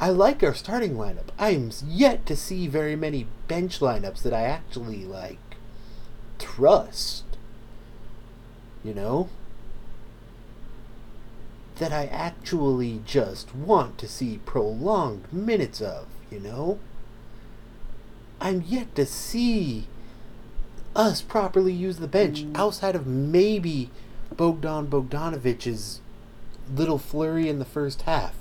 I 0.00 0.10
like 0.10 0.42
our 0.42 0.54
starting 0.54 0.96
lineup. 0.96 1.28
I'm 1.38 1.70
yet 1.86 2.26
to 2.26 2.36
see 2.36 2.66
very 2.66 2.96
many 2.96 3.26
bench 3.48 3.80
lineups 3.80 4.22
that 4.22 4.34
I 4.34 4.42
actually 4.42 5.04
like 5.04 5.38
trust. 6.38 7.24
You 8.82 8.92
know? 8.92 9.30
That 11.78 11.92
I 11.92 12.06
actually 12.06 13.00
just 13.04 13.54
want 13.54 13.98
to 13.98 14.08
see 14.08 14.38
prolonged 14.44 15.24
minutes 15.32 15.80
of, 15.80 16.06
you 16.30 16.38
know? 16.38 16.78
I'm 18.40 18.62
yet 18.66 18.94
to 18.94 19.06
see 19.06 19.86
us 20.94 21.20
properly 21.20 21.72
use 21.72 21.96
the 21.96 22.06
bench 22.06 22.44
mm. 22.44 22.56
outside 22.56 22.94
of 22.94 23.06
maybe 23.06 23.90
Bogdan 24.36 24.86
Bogdanovic's 24.86 26.00
little 26.72 26.98
flurry 26.98 27.48
in 27.48 27.58
the 27.58 27.64
first 27.64 28.02
half. 28.02 28.34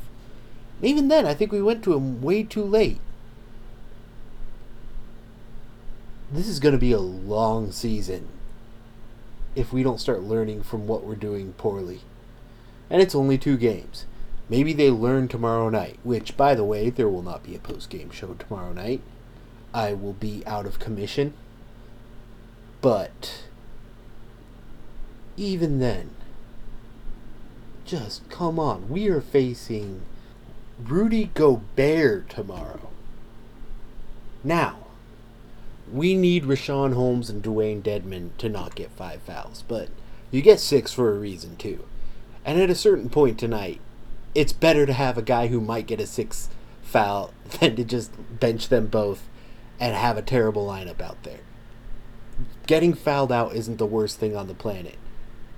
Even 0.81 1.07
then, 1.07 1.25
I 1.25 1.33
think 1.33 1.51
we 1.51 1.61
went 1.61 1.83
to 1.83 1.93
him 1.93 2.21
way 2.21 2.43
too 2.43 2.63
late. 2.63 2.99
This 6.31 6.47
is 6.47 6.59
going 6.59 6.73
to 6.73 6.79
be 6.79 6.91
a 6.91 6.99
long 6.99 7.71
season 7.71 8.27
if 9.55 9.71
we 9.71 9.83
don't 9.83 9.99
start 9.99 10.23
learning 10.23 10.63
from 10.63 10.87
what 10.87 11.03
we're 11.03 11.15
doing 11.15 11.53
poorly. 11.53 12.01
And 12.89 13.01
it's 13.01 13.15
only 13.15 13.37
two 13.37 13.57
games. 13.57 14.05
Maybe 14.49 14.73
they 14.73 14.89
learn 14.89 15.27
tomorrow 15.27 15.69
night, 15.69 15.97
which, 16.03 16.37
by 16.37 16.53
the 16.53 16.63
way, 16.63 16.89
there 16.89 17.09
will 17.09 17.21
not 17.21 17.43
be 17.43 17.55
a 17.55 17.59
post 17.59 17.89
game 17.89 18.11
show 18.11 18.33
tomorrow 18.33 18.73
night. 18.73 19.01
I 19.73 19.93
will 19.93 20.13
be 20.13 20.43
out 20.45 20.65
of 20.65 20.79
commission. 20.79 21.33
But 22.81 23.45
even 25.37 25.79
then, 25.79 26.11
just 27.85 28.29
come 28.29 28.59
on. 28.59 28.89
We 28.89 29.07
are 29.07 29.21
facing 29.21 30.01
Rudy 30.83 31.31
Gobert 31.33 32.29
tomorrow. 32.29 32.89
Now, 34.43 34.77
we 35.91 36.15
need 36.15 36.43
Richaun 36.43 36.93
Holmes 36.93 37.29
and 37.29 37.41
Dewayne 37.41 37.81
Dedmon 37.81 38.31
to 38.37 38.49
not 38.49 38.75
get 38.75 38.91
five 38.91 39.21
fouls, 39.21 39.63
but 39.67 39.89
you 40.31 40.41
get 40.41 40.59
six 40.59 40.91
for 40.91 41.15
a 41.15 41.19
reason, 41.19 41.55
too. 41.55 41.85
And 42.45 42.59
at 42.59 42.69
a 42.69 42.75
certain 42.75 43.09
point 43.09 43.39
tonight, 43.39 43.79
it's 44.35 44.53
better 44.53 44.85
to 44.85 44.93
have 44.93 45.17
a 45.17 45.21
guy 45.21 45.47
who 45.47 45.61
might 45.61 45.87
get 45.87 46.01
a 46.01 46.07
six 46.07 46.49
foul 46.81 47.33
than 47.59 47.75
to 47.75 47.83
just 47.83 48.11
bench 48.39 48.69
them 48.69 48.87
both 48.87 49.27
and 49.79 49.95
have 49.95 50.17
a 50.17 50.21
terrible 50.21 50.65
lineup 50.67 51.01
out 51.01 51.23
there. 51.23 51.39
Getting 52.67 52.93
fouled 52.93 53.31
out 53.31 53.53
isn't 53.55 53.77
the 53.77 53.85
worst 53.85 54.19
thing 54.19 54.35
on 54.35 54.47
the 54.47 54.53
planet. 54.53 54.97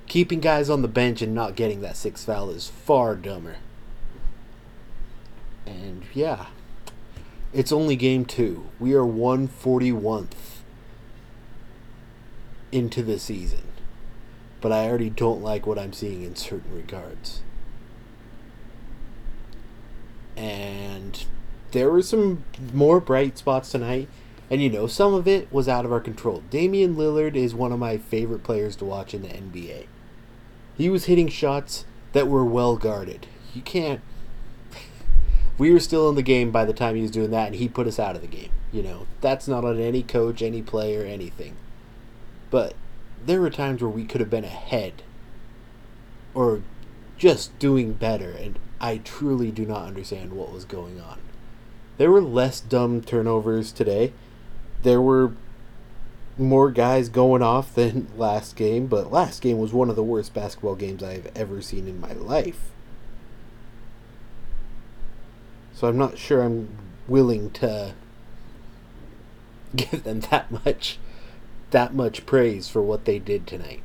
Keeping 0.08 0.40
guys 0.40 0.70
on 0.70 0.82
the 0.82 0.88
bench 0.88 1.22
and 1.22 1.34
not 1.34 1.56
getting 1.56 1.82
that 1.82 1.98
six 1.98 2.24
foul 2.24 2.50
is 2.50 2.68
far 2.68 3.16
dumber. 3.16 3.58
And 5.66 6.04
yeah, 6.14 6.48
it's 7.54 7.72
only 7.72 7.96
game 7.96 8.26
two. 8.26 8.70
We 8.80 8.94
are 8.94 9.04
141th 9.04 10.28
into 12.72 13.02
the 13.02 13.18
season. 13.18 13.64
But 14.66 14.72
I 14.72 14.90
already 14.90 15.12
don't 15.12 15.44
like 15.44 15.68
what 15.68 15.78
I'm 15.78 15.94
seeing 15.94 16.24
in 16.24 16.36
certain 16.36 16.76
regards. 16.76 17.44
And 20.36 21.24
there 21.70 21.92
were 21.92 22.02
some 22.02 22.46
more 22.74 23.00
bright 23.00 23.38
spots 23.38 23.70
tonight. 23.70 24.10
And 24.50 24.64
you 24.64 24.72
know, 24.72 24.88
some 24.88 25.14
of 25.14 25.28
it 25.28 25.54
was 25.54 25.70
out 25.70 25.86
of 25.86 25.92
our 25.92 26.00
control. 26.00 26.42
Damian 26.50 26.96
Lillard 26.96 27.36
is 27.36 27.54
one 27.54 27.72
of 27.72 27.78
my 27.78 28.00
favorite 28.00 28.42
players 28.42 28.76
to 28.78 28.86
watch 28.86 29.14
in 29.14 29.22
the 29.22 29.28
NBA. 29.28 29.86
He 30.76 30.90
was 30.90 31.06
hitting 31.06 31.28
shots 31.28 31.86
that 32.14 32.28
were 32.28 32.44
well 32.44 32.76
guarded. 32.76 33.28
You 33.54 33.62
can't. 33.62 34.02
We 35.60 35.72
were 35.72 35.80
still 35.80 36.10
in 36.10 36.16
the 36.16 36.24
game 36.24 36.50
by 36.50 36.66
the 36.66 36.74
time 36.74 36.96
he 36.96 37.04
was 37.04 37.12
doing 37.12 37.30
that, 37.30 37.46
and 37.46 37.56
he 37.58 37.70
put 37.70 37.86
us 37.86 38.00
out 38.00 38.16
of 38.16 38.24
the 38.24 38.28
game. 38.28 38.50
You 38.74 38.82
know, 38.82 39.06
that's 39.22 39.48
not 39.48 39.64
on 39.64 39.80
any 39.80 40.02
coach, 40.02 40.42
any 40.42 40.64
player, 40.64 41.06
anything. 41.06 41.56
But 42.50 42.74
there 43.26 43.42
were 43.42 43.50
times 43.50 43.82
where 43.82 43.90
we 43.90 44.06
could 44.06 44.22
have 44.22 44.30
been 44.30 44.44
ahead 44.44 45.04
or 46.34 46.62
just 47.18 47.58
doing 47.60 47.94
better, 47.94 48.32
and 48.32 48.60
I 48.80 48.98
truly 48.98 49.52
do 49.52 49.66
not 49.66 49.88
understand 49.88 50.34
what 50.34 50.52
was 50.52 50.66
going 50.66 51.00
on. 51.00 51.20
There 51.98 52.12
were 52.12 52.22
less 52.22 52.60
dumb 52.60 53.02
turnovers 53.02 53.72
today. 53.72 54.14
There 54.84 55.02
were 55.02 55.32
more 56.38 56.70
guys 56.70 57.08
going 57.10 57.42
off 57.42 57.74
than 57.74 58.10
last 58.18 58.56
game, 58.56 58.88
but 58.88 59.12
last 59.12 59.42
game 59.42 59.58
was 59.58 59.74
one 59.74 59.90
of 59.90 59.96
the 59.96 60.04
worst 60.04 60.34
basketball 60.34 60.76
games 60.76 61.02
I've 61.02 61.32
ever 61.36 61.62
seen 61.62 61.88
in 61.88 62.00
my 62.00 62.14
life. 62.14 62.72
So 65.74 65.88
I'm 65.88 65.98
not 65.98 66.18
sure 66.18 66.44
I'm 66.44 66.70
willing 67.08 67.50
to 67.52 67.94
give 69.76 70.04
them 70.04 70.20
that 70.22 70.52
much 70.52 71.00
that 71.72 71.94
much 71.94 72.26
praise 72.26 72.70
for 72.70 72.82
what 72.82 73.06
they 73.06 73.20
did 73.20 73.46
tonight. 73.48 73.82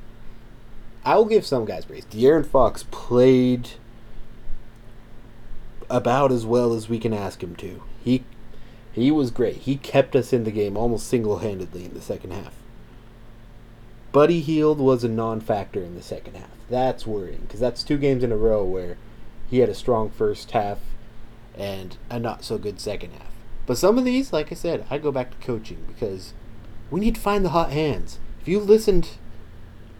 I 1.04 1.16
will 1.16 1.24
give 1.24 1.46
some 1.46 1.64
guys 1.64 1.84
praise. 1.84 2.04
De'Aaron 2.04 2.46
Fox 2.46 2.84
played 2.90 3.70
about 5.88 6.30
as 6.30 6.46
well 6.46 6.72
as 6.72 6.88
we 6.88 6.98
can 6.98 7.12
ask 7.12 7.42
him 7.42 7.56
to. 7.56 7.82
He 8.04 8.24
he 8.92 9.10
was 9.10 9.30
great. 9.30 9.56
He 9.58 9.76
kept 9.76 10.16
us 10.16 10.32
in 10.32 10.44
the 10.44 10.50
game 10.50 10.76
almost 10.76 11.06
single-handedly 11.06 11.84
in 11.84 11.94
the 11.94 12.00
second 12.00 12.32
half. 12.32 12.52
Buddy 14.12 14.40
Hield 14.40 14.78
was 14.78 15.04
a 15.04 15.08
non-factor 15.08 15.80
in 15.80 15.94
the 15.94 16.02
second 16.02 16.36
half. 16.36 16.50
That's 16.68 17.06
worrying 17.06 17.42
because 17.42 17.60
that's 17.60 17.84
two 17.84 17.98
games 17.98 18.24
in 18.24 18.32
a 18.32 18.36
row 18.36 18.64
where 18.64 18.96
he 19.48 19.60
had 19.60 19.68
a 19.68 19.74
strong 19.74 20.10
first 20.10 20.50
half 20.50 20.78
and 21.56 21.96
a 22.08 22.18
not 22.18 22.44
so 22.44 22.58
good 22.58 22.80
second 22.80 23.12
half. 23.12 23.32
But 23.66 23.78
some 23.78 23.98
of 23.98 24.04
these, 24.04 24.32
like 24.32 24.50
I 24.50 24.56
said, 24.56 24.84
I 24.90 24.98
go 24.98 25.12
back 25.12 25.30
to 25.30 25.46
coaching 25.46 25.84
because 25.86 26.34
we 26.90 27.00
need 27.00 27.14
to 27.14 27.20
find 27.20 27.44
the 27.44 27.50
hot 27.50 27.70
hands. 27.70 28.18
If 28.40 28.48
you 28.48 28.60
listened 28.60 29.10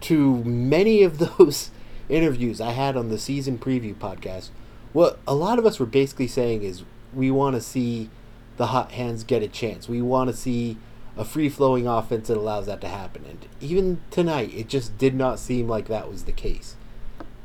to 0.03 0.43
many 0.45 1.03
of 1.03 1.19
those 1.39 1.71
interviews 2.09 2.61
I 2.61 2.73
had 2.73 2.97
on 2.97 3.09
the 3.09 3.19
season 3.19 3.59
preview 3.59 3.95
podcast, 3.95 4.51
what 4.93 5.21
a 5.27 5.35
lot 5.35 5.59
of 5.59 5.67
us 5.67 5.79
were 5.79 5.87
basically 5.87 6.27
saying 6.27 6.63
is 6.63 6.83
we 7.15 7.31
want 7.31 7.55
to 7.55 7.61
see 7.61 8.11
the 8.57 8.69
hot 8.69 8.93
hands 8.93 9.25
get 9.25 9.43
a 9.43 9.49
chance. 9.49 9.89
We 9.89 10.03
want 10.03 10.31
to 10.31 10.37
see 10.37 10.77
a 11.17 11.25
free 11.25 11.49
flowing 11.49 11.87
offense 11.87 12.29
that 12.29 12.37
allows 12.37 12.67
that 12.67 12.81
to 12.81 12.89
happen. 12.89 13.25
And 13.29 13.47
even 13.61 14.01
tonight, 14.11 14.53
it 14.55 14.69
just 14.69 14.99
did 14.99 15.15
not 15.15 15.39
seem 15.39 15.69
like 15.69 15.89
that 15.89 16.11
was 16.11 16.25
the 16.25 16.33
case. 16.33 16.77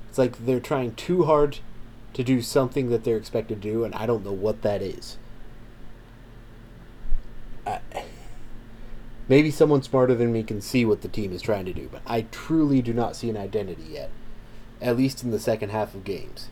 It's 0.09 0.17
like 0.17 0.45
they're 0.45 0.59
trying 0.59 0.95
too 0.95 1.23
hard 1.23 1.59
to 2.13 2.23
do 2.23 2.41
something 2.41 2.89
that 2.89 3.03
they're 3.03 3.17
expected 3.17 3.61
to 3.61 3.69
do, 3.69 3.83
and 3.83 3.93
I 3.93 4.05
don't 4.05 4.23
know 4.23 4.31
what 4.31 4.61
that 4.61 4.81
is. 4.81 5.17
I, 7.67 7.79
maybe 9.27 9.51
someone 9.51 9.83
smarter 9.83 10.15
than 10.15 10.31
me 10.31 10.43
can 10.43 10.61
see 10.61 10.85
what 10.85 11.01
the 11.01 11.07
team 11.07 11.31
is 11.31 11.41
trying 11.41 11.65
to 11.65 11.73
do, 11.73 11.89
but 11.91 12.01
I 12.05 12.23
truly 12.31 12.81
do 12.81 12.93
not 12.93 13.15
see 13.15 13.29
an 13.29 13.37
identity 13.37 13.85
yet, 13.91 14.09
at 14.81 14.97
least 14.97 15.23
in 15.23 15.31
the 15.31 15.39
second 15.39 15.69
half 15.69 15.95
of 15.95 16.03
games. 16.03 16.49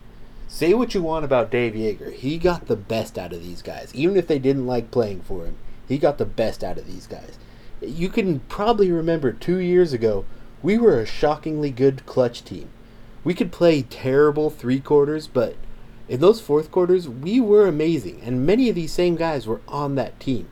Say 0.48 0.74
what 0.74 0.94
you 0.94 1.02
want 1.02 1.26
about 1.26 1.50
Dave 1.50 1.74
Joerger. 1.74 2.14
He 2.14 2.38
got 2.38 2.68
the 2.68 2.76
best 2.76 3.18
out 3.18 3.34
of 3.34 3.42
these 3.42 3.62
guys. 3.62 3.94
Even 3.96 4.16
if 4.16 4.28
they 4.28 4.40
didn't 4.40 4.68
like 4.68 4.92
playing 4.92 5.22
for 5.22 5.46
him, 5.46 5.56
he 5.88 5.98
got 5.98 6.18
the 6.18 6.26
best 6.26 6.64
out 6.64 6.78
of 6.78 6.86
these 6.86 7.08
guys. 7.08 7.38
You 7.82 8.10
can 8.10 8.40
probably 8.42 8.92
remember 8.92 9.32
two 9.32 9.58
years 9.58 9.94
ago, 9.94 10.26
we 10.62 10.78
were 10.78 11.00
a 11.00 11.06
shockingly 11.06 11.72
good 11.72 12.06
clutch 12.06 12.44
team. 12.44 12.70
We 13.24 13.34
could 13.34 13.52
play 13.52 13.82
terrible 13.82 14.50
three 14.50 14.80
quarters, 14.80 15.28
but 15.28 15.56
In 16.10 16.20
those 16.20 16.42
fourth 16.42 16.70
quarters, 16.70 17.08
we 17.08 17.40
were 17.40 17.66
amazing, 17.66 18.22
and 18.24 18.46
many 18.46 18.68
of 18.70 18.76
these 18.76 18.92
same 18.92 19.16
guys 19.16 19.48
were 19.48 19.62
on 19.68 19.96
that 19.96 20.20
team. 20.20 20.48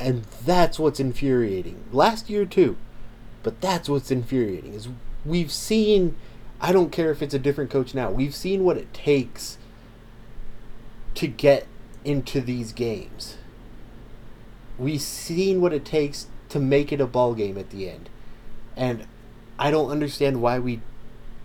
And 0.00 0.24
that's 0.44 0.78
what's 0.78 0.98
infuriating. 0.98 1.84
Last 1.92 2.30
year 2.30 2.46
too. 2.46 2.76
But 3.42 3.60
that's 3.60 3.88
what's 3.88 4.10
infuriating 4.10 4.74
is 4.74 4.88
we've 5.24 5.52
seen 5.52 6.16
I 6.60 6.72
don't 6.72 6.92
care 6.92 7.10
if 7.10 7.22
it's 7.22 7.34
a 7.34 7.38
different 7.38 7.70
coach 7.70 7.94
now. 7.94 8.10
We've 8.10 8.34
seen 8.34 8.64
what 8.64 8.76
it 8.76 8.92
takes 8.92 9.56
to 11.14 11.26
get 11.26 11.66
into 12.04 12.40
these 12.40 12.72
games. 12.72 13.38
We've 14.78 15.00
seen 15.00 15.60
what 15.60 15.72
it 15.72 15.84
takes 15.84 16.26
to 16.50 16.58
make 16.58 16.92
it 16.92 17.00
a 17.00 17.06
ball 17.06 17.34
game 17.34 17.56
at 17.56 17.70
the 17.70 17.88
end. 17.88 18.10
And 18.76 19.06
I 19.58 19.70
don't 19.70 19.90
understand 19.90 20.42
why 20.42 20.58
we 20.58 20.80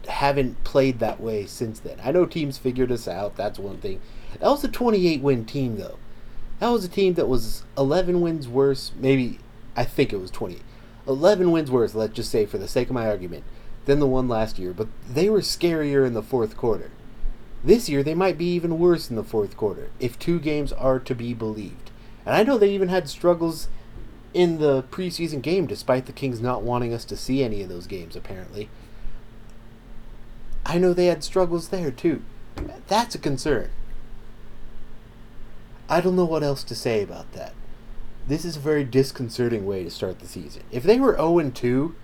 haven't 0.07 0.63
played 0.63 0.99
that 0.99 1.21
way 1.21 1.45
since 1.45 1.79
then. 1.79 1.97
I 2.03 2.11
know 2.11 2.25
teams 2.25 2.57
figured 2.57 2.91
us 2.91 3.07
out, 3.07 3.35
that's 3.35 3.59
one 3.59 3.77
thing. 3.77 4.01
That 4.39 4.49
was 4.49 4.63
a 4.63 4.69
28 4.69 5.21
win 5.21 5.45
team 5.45 5.77
though. 5.77 5.97
That 6.59 6.69
was 6.69 6.85
a 6.85 6.89
team 6.89 7.15
that 7.15 7.27
was 7.27 7.63
11 7.77 8.21
wins 8.21 8.47
worse, 8.47 8.91
maybe 8.97 9.39
I 9.75 9.83
think 9.83 10.13
it 10.13 10.21
was 10.21 10.31
20. 10.31 10.59
11 11.07 11.51
wins 11.51 11.69
worse, 11.69 11.93
let's 11.93 12.13
just 12.13 12.31
say 12.31 12.45
for 12.45 12.57
the 12.57 12.67
sake 12.67 12.87
of 12.87 12.93
my 12.93 13.07
argument, 13.07 13.43
than 13.85 13.99
the 13.99 14.07
one 14.07 14.27
last 14.27 14.57
year, 14.57 14.73
but 14.73 14.87
they 15.07 15.29
were 15.29 15.41
scarier 15.41 16.05
in 16.05 16.13
the 16.13 16.23
fourth 16.23 16.57
quarter. 16.57 16.91
This 17.63 17.89
year 17.89 18.03
they 18.03 18.13
might 18.13 18.37
be 18.37 18.45
even 18.53 18.79
worse 18.79 19.09
in 19.09 19.15
the 19.15 19.23
fourth 19.23 19.57
quarter 19.57 19.89
if 19.99 20.17
two 20.17 20.39
games 20.39 20.71
are 20.71 20.99
to 20.99 21.15
be 21.15 21.33
believed. 21.33 21.91
And 22.25 22.35
I 22.35 22.43
know 22.43 22.57
they 22.57 22.69
even 22.71 22.89
had 22.89 23.09
struggles 23.09 23.67
in 24.33 24.59
the 24.59 24.83
preseason 24.83 25.41
game 25.41 25.65
despite 25.65 26.05
the 26.05 26.11
Kings 26.11 26.41
not 26.41 26.61
wanting 26.61 26.93
us 26.93 27.05
to 27.05 27.17
see 27.17 27.43
any 27.43 27.61
of 27.61 27.69
those 27.69 27.87
games 27.87 28.15
apparently. 28.15 28.69
I 30.65 30.77
know 30.77 30.93
they 30.93 31.07
had 31.07 31.23
struggles 31.23 31.69
there 31.69 31.91
too. 31.91 32.21
That's 32.87 33.15
a 33.15 33.19
concern. 33.19 33.69
I 35.87 36.01
don't 36.01 36.15
know 36.15 36.25
what 36.25 36.43
else 36.43 36.63
to 36.65 36.75
say 36.75 37.03
about 37.03 37.31
that. 37.33 37.53
This 38.27 38.43
is 38.43 38.57
a 38.57 38.59
very 38.59 38.83
disconcerting 38.83 39.67
way 39.67 39.83
to 39.83 39.91
start 39.91 40.19
the 40.19 40.27
season. 40.27 40.63
If 40.71 40.81
they 40.81 40.99
were 40.99 41.15
0 41.15 41.51
2 41.51 41.95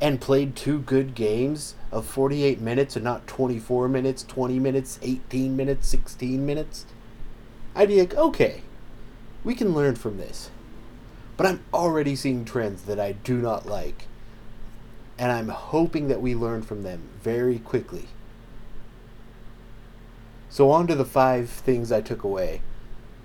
and 0.00 0.20
played 0.20 0.56
two 0.56 0.78
good 0.78 1.14
games 1.14 1.74
of 1.92 2.06
48 2.06 2.60
minutes 2.60 2.96
and 2.96 3.04
not 3.04 3.26
24 3.26 3.88
minutes, 3.88 4.22
20 4.22 4.58
minutes, 4.58 4.98
18 5.02 5.54
minutes, 5.54 5.86
16 5.88 6.46
minutes, 6.46 6.86
I'd 7.74 7.88
be 7.88 8.00
like, 8.00 8.14
okay, 8.14 8.62
we 9.44 9.54
can 9.54 9.74
learn 9.74 9.96
from 9.96 10.16
this. 10.16 10.50
But 11.36 11.46
I'm 11.46 11.62
already 11.74 12.16
seeing 12.16 12.46
trends 12.46 12.82
that 12.82 12.98
I 12.98 13.12
do 13.12 13.36
not 13.36 13.66
like. 13.66 14.06
And 15.18 15.30
I'm 15.30 15.48
hoping 15.48 16.08
that 16.08 16.22
we 16.22 16.34
learn 16.34 16.62
from 16.62 16.82
them 16.82 17.10
very 17.22 17.58
quickly. 17.58 18.08
So, 20.48 20.70
on 20.70 20.86
to 20.86 20.94
the 20.94 21.04
five 21.04 21.50
things 21.50 21.92
I 21.92 22.00
took 22.00 22.24
away. 22.24 22.62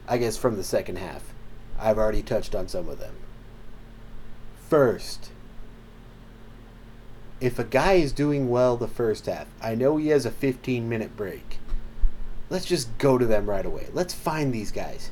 I 0.07 0.17
guess 0.17 0.37
from 0.37 0.55
the 0.55 0.63
second 0.63 0.97
half. 0.97 1.33
I've 1.79 1.97
already 1.97 2.21
touched 2.21 2.55
on 2.55 2.67
some 2.67 2.87
of 2.87 2.99
them. 2.99 3.15
First, 4.69 5.31
if 7.41 7.59
a 7.59 7.63
guy 7.63 7.93
is 7.93 8.11
doing 8.11 8.49
well 8.49 8.77
the 8.77 8.87
first 8.87 9.25
half, 9.25 9.47
I 9.61 9.75
know 9.75 9.97
he 9.97 10.07
has 10.09 10.25
a 10.25 10.31
15 10.31 10.87
minute 10.87 11.15
break. 11.15 11.59
Let's 12.49 12.65
just 12.65 12.97
go 12.97 13.17
to 13.17 13.25
them 13.25 13.49
right 13.49 13.65
away. 13.65 13.87
Let's 13.93 14.13
find 14.13 14.53
these 14.53 14.71
guys. 14.71 15.11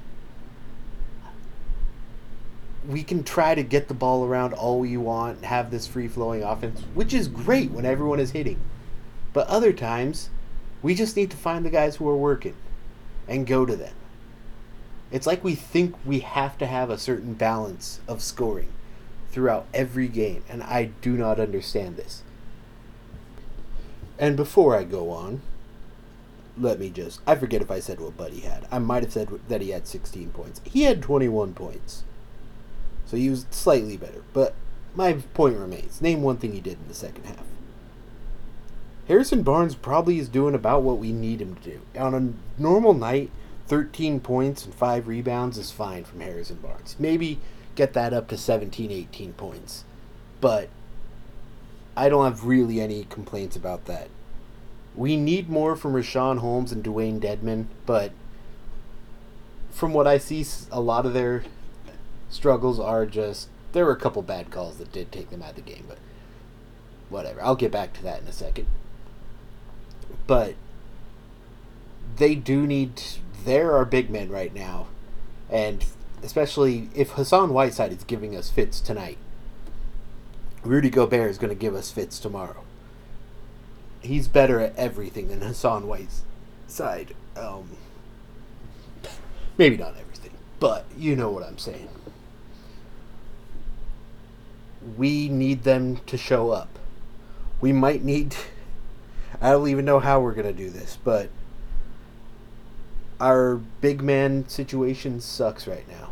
We 2.88 3.04
can 3.04 3.24
try 3.24 3.56
to 3.56 3.64
get 3.64 3.88
the 3.88 3.94
ball 3.94 4.26
around 4.26 4.54
all 4.54 4.86
you 4.86 5.00
want, 5.00 5.46
have 5.46 5.72
this 5.72 5.88
free 5.88 6.08
flowing 6.08 6.44
offense, 6.44 6.82
which 6.94 7.14
is 7.14 7.28
great 7.28 7.72
when 7.72 7.86
everyone 7.86 8.20
is 8.20 8.32
hitting. 8.32 8.60
But 9.32 9.48
other 9.48 9.74
times, 9.74 10.30
we 10.82 10.94
just 10.94 11.16
need 11.16 11.32
to 11.32 11.38
find 11.38 11.66
the 11.66 11.70
guys 11.70 11.96
who 11.96 12.08
are 12.10 12.18
working 12.18 12.56
and 13.28 13.48
go 13.48 13.66
to 13.66 13.76
them. 13.76 13.94
It's 15.14 15.28
like 15.28 15.44
we 15.44 15.54
think 15.54 15.96
we 16.04 16.22
have 16.22 16.58
to 16.58 16.66
have 16.66 16.90
a 16.90 16.98
certain 16.98 17.36
balance 17.36 18.00
of 18.08 18.24
scoring 18.24 18.70
throughout 19.32 19.68
every 19.72 20.08
game, 20.08 20.44
and 20.50 20.64
I 20.64 20.86
do 21.02 21.12
not 21.12 21.40
understand 21.40 21.98
this. 21.98 22.24
And 24.18 24.36
before 24.36 24.76
I 24.76 24.84
go 24.84 25.12
on, 25.12 25.42
let 26.58 26.80
me 26.80 26.90
just. 26.90 27.22
I 27.28 27.36
forget 27.36 27.62
if 27.62 27.70
I 27.70 27.80
said 27.80 28.00
what 28.00 28.18
Buddy 28.18 28.40
had. 28.40 28.68
I 28.72 28.80
might 28.80 29.04
have 29.04 29.14
said 29.14 29.30
that 29.50 29.62
he 29.62 29.70
had 29.70 29.86
16 29.86 30.32
points. 30.32 30.62
He 30.64 30.82
had 30.82 31.04
21 31.04 31.54
points. 31.54 32.04
So 33.06 33.16
he 33.16 33.30
was 33.30 33.46
slightly 33.52 33.98
better. 33.98 34.24
But 34.34 34.56
my 34.96 35.14
point 35.36 35.58
remains. 35.58 36.02
Name 36.02 36.24
one 36.24 36.38
thing 36.38 36.54
he 36.54 36.60
did 36.60 36.80
in 36.82 36.88
the 36.88 36.96
second 36.96 37.26
half. 37.26 37.46
Harrison 39.08 39.44
Barnes 39.44 39.76
probably 39.76 40.18
is 40.18 40.28
doing 40.28 40.56
about 40.56 40.82
what 40.82 40.98
we 40.98 41.12
need 41.12 41.40
him 41.40 41.56
to 41.56 41.70
do. 41.70 41.82
On 42.00 42.16
a 42.16 42.62
normal 42.62 42.96
night, 42.96 43.30
13 43.68 44.20
points 44.20 44.66
and 44.66 44.74
5 44.74 45.08
rebounds 45.08 45.58
is 45.58 45.72
fine 45.72 46.04
from 46.04 46.20
Harrison 46.20 46.58
Barnes. 46.58 46.96
Maybe 47.00 47.40
get 47.76 47.94
that 47.94 48.14
up 48.14 48.28
to 48.30 48.38
17, 48.38 48.92
18 48.92 49.34
points. 49.34 49.84
But 50.42 50.70
I 51.96 52.10
don't 52.10 52.26
have 52.26 52.46
really 52.46 52.82
any 52.82 53.06
complaints 53.06 53.56
about 53.56 53.86
that. 53.86 54.10
We 54.96 55.16
need 55.16 55.50
more 55.50 55.76
from 55.76 55.94
Richaun 55.94 56.40
Holmes 56.40 56.72
and 56.72 56.84
Dewayne 56.84 57.20
Dedmon, 57.20 57.66
but 57.86 58.12
from 59.72 59.94
what 59.94 60.06
I 60.06 60.20
see, 60.20 60.46
a 60.72 60.80
lot 60.80 61.06
of 61.06 61.14
their 61.14 61.44
struggles 62.30 62.80
are 62.80 63.06
just. 63.06 63.50
There 63.72 63.86
were 63.86 63.92
a 63.92 64.00
couple 64.00 64.22
bad 64.22 64.52
calls 64.52 64.78
that 64.78 64.92
did 64.92 65.12
take 65.12 65.32
them 65.32 65.42
out 65.42 65.52
of 65.52 65.56
the 65.56 65.62
game, 65.62 65.86
but 65.88 65.98
whatever. 67.10 67.42
I'll 67.42 67.56
get 67.56 67.72
back 67.72 67.94
to 67.94 68.04
that 68.04 68.22
in 68.22 68.28
a 68.28 68.32
second. 68.32 68.68
But 70.28 70.54
they 72.18 72.36
do 72.36 72.66
need 72.68 73.02
there 73.46 73.74
are 73.74 73.86
big 73.86 74.10
men 74.10 74.30
right 74.30 74.54
now, 74.54 74.88
and 75.50 75.86
especially 76.22 76.90
if 76.96 77.12
Hassan 77.12 77.54
Whiteside 77.54 77.92
is 77.92 78.04
giving 78.04 78.36
us 78.36 78.50
fits 78.50 78.80
tonight, 78.80 79.18
Rudy 80.64 80.90
Gobert 80.90 81.30
is 81.30 81.38
going 81.38 81.50
to 81.50 81.60
give 81.60 81.76
us 81.76 81.92
fits 81.92 82.20
tomorrow. 82.20 82.64
He's 84.02 84.28
better 84.28 84.60
at 84.60 84.76
everything 84.76 85.30
than 85.30 85.42
Hassan 85.42 85.88
Whiteside. 85.88 87.14
Um, 87.36 87.78
maybe 89.58 89.78
not 89.78 89.96
everything, 90.00 90.32
but 90.60 90.86
you 90.98 91.16
know 91.16 91.30
what 91.30 91.44
I'm 91.44 91.58
saying. 91.58 91.90
We 94.98 95.30
need 95.30 95.64
them 95.64 95.98
to 96.08 96.18
show 96.18 96.52
up. 96.52 96.80
We 97.62 97.72
might 97.72 98.04
need. 98.04 98.36
I 99.42 99.52
don't 99.52 99.68
even 99.68 99.86
know 99.86 100.00
how 100.00 100.22
we're 100.22 100.34
going 100.34 100.48
to 100.48 100.54
do 100.54 100.70
this, 100.70 100.98
but 101.04 101.30
our 103.24 103.56
big 103.56 104.02
man 104.02 104.46
situation 104.50 105.22
sucks 105.22 105.66
right 105.66 105.88
now. 105.88 106.10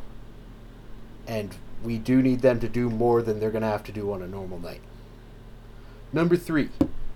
And 1.28 1.54
we 1.84 1.98
do 1.98 2.22
need 2.22 2.42
them 2.42 2.62
to 2.62 2.70
do 2.70 2.90
more 2.90 3.22
than 3.22 3.40
they're 3.40 3.52
going 3.52 3.64
to 3.64 3.68
have 3.68 3.84
to 3.84 3.92
do 3.92 4.14
on 4.14 4.22
a 4.22 4.28
normal 4.28 4.60
night. 4.60 4.80
Number 6.14 6.38
three, 6.38 6.70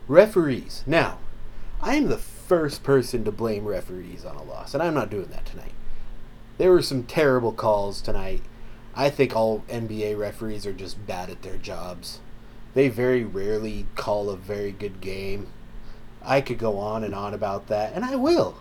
referees. 0.09 0.83
Now, 0.85 1.19
I 1.81 1.95
am 1.95 2.09
the 2.09 2.17
first 2.17 2.83
person 2.83 3.23
to 3.23 3.31
blame 3.31 3.63
referees 3.63 4.25
on 4.25 4.35
a 4.35 4.43
loss, 4.43 4.73
and 4.73 4.83
I'm 4.83 4.93
not 4.93 5.09
doing 5.09 5.27
that 5.27 5.45
tonight. 5.45 5.71
There 6.57 6.71
were 6.71 6.81
some 6.81 7.03
terrible 7.03 7.53
calls 7.53 8.01
tonight. 8.01 8.41
I 8.95 9.09
think 9.09 9.33
all 9.33 9.63
NBA 9.69 10.17
referees 10.17 10.65
are 10.65 10.73
just 10.73 11.07
bad 11.07 11.29
at 11.29 11.41
their 11.41 11.57
jobs. 11.57 12.19
They 12.73 12.89
very 12.89 13.23
rarely 13.23 13.85
call 13.95 14.29
a 14.29 14.35
very 14.35 14.73
good 14.73 14.99
game. 14.99 15.47
I 16.21 16.41
could 16.41 16.59
go 16.59 16.79
on 16.79 17.05
and 17.05 17.15
on 17.15 17.33
about 17.33 17.67
that, 17.67 17.93
and 17.93 18.03
I 18.03 18.17
will. 18.17 18.57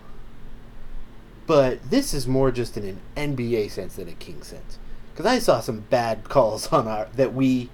But 1.46 1.90
this 1.90 2.14
is 2.14 2.26
more 2.26 2.50
just 2.50 2.76
in 2.76 2.85
an 2.85 3.00
NBA 3.16 3.70
sense 3.70 3.96
than 3.96 4.09
a 4.09 4.12
King 4.12 4.42
sense. 4.42 4.78
Because 5.12 5.26
I 5.26 5.38
saw 5.38 5.61
some 5.61 5.80
bad 5.80 6.24
calls 6.28 6.72
on 6.72 6.88
our 6.88 7.09
that 7.14 7.35
we 7.35 7.70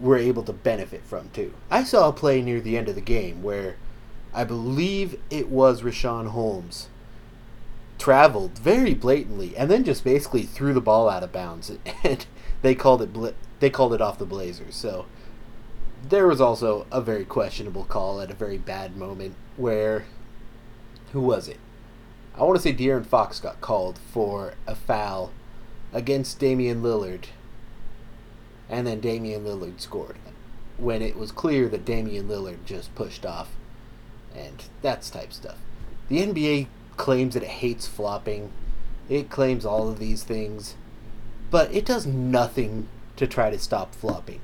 were 0.00 0.18
able 0.18 0.42
to 0.42 0.52
benefit 0.52 1.04
from 1.04 1.30
too. 1.30 1.54
I 1.70 1.84
saw 1.84 2.08
a 2.08 2.12
play 2.12 2.42
near 2.42 2.60
the 2.60 2.76
end 2.76 2.88
of 2.88 2.94
the 2.94 3.00
game 3.00 3.42
where 3.42 3.76
I 4.32 4.44
believe 4.44 5.20
it 5.30 5.48
was 5.48 5.82
Richaun 5.82 6.28
Holmes 6.28 6.88
traveled 7.96 8.58
very 8.58 8.92
blatantly 8.92 9.56
and 9.56 9.70
then 9.70 9.84
just 9.84 10.02
basically 10.02 10.42
threw 10.42 10.74
the 10.74 10.80
ball 10.80 11.08
out 11.08 11.22
of 11.22 11.30
bounds 11.32 11.70
and 12.02 12.26
they 12.62 12.74
called 12.74 13.02
it 13.02 13.34
they 13.60 13.70
called 13.70 13.94
it 13.94 14.00
off 14.00 14.18
the 14.18 14.26
Blazers. 14.26 14.74
So 14.74 15.06
there 16.08 16.26
was 16.26 16.40
also 16.40 16.86
a 16.90 17.00
very 17.00 17.24
questionable 17.24 17.84
call 17.84 18.20
at 18.20 18.30
a 18.30 18.34
very 18.34 18.58
bad 18.58 18.96
moment 18.96 19.36
where 19.56 20.04
who 21.12 21.20
was 21.20 21.48
it? 21.48 21.58
I 22.36 22.42
want 22.42 22.56
to 22.56 22.62
say 22.62 22.74
De'Aaron 22.74 23.06
Fox 23.06 23.38
got 23.38 23.60
called 23.60 23.96
for 23.96 24.54
a 24.66 24.74
foul 24.74 25.32
against 25.92 26.40
Damian 26.40 26.82
Lillard, 26.82 27.26
and 28.68 28.86
then 28.86 28.98
Damian 28.98 29.44
Lillard 29.44 29.80
scored 29.80 30.16
when 30.76 31.00
it 31.00 31.16
was 31.16 31.30
clear 31.30 31.68
that 31.68 31.84
Damian 31.84 32.26
Lillard 32.26 32.64
just 32.64 32.92
pushed 32.96 33.24
off, 33.24 33.50
and 34.34 34.64
that's 34.82 35.10
type 35.10 35.32
stuff. 35.32 35.58
The 36.08 36.26
NBA 36.26 36.66
claims 36.96 37.34
that 37.34 37.44
it 37.44 37.48
hates 37.48 37.86
flopping, 37.86 38.50
it 39.08 39.30
claims 39.30 39.64
all 39.64 39.88
of 39.88 40.00
these 40.00 40.24
things, 40.24 40.74
but 41.52 41.72
it 41.72 41.86
does 41.86 42.04
nothing 42.04 42.88
to 43.14 43.28
try 43.28 43.50
to 43.50 43.58
stop 43.60 43.94
flopping. 43.94 44.40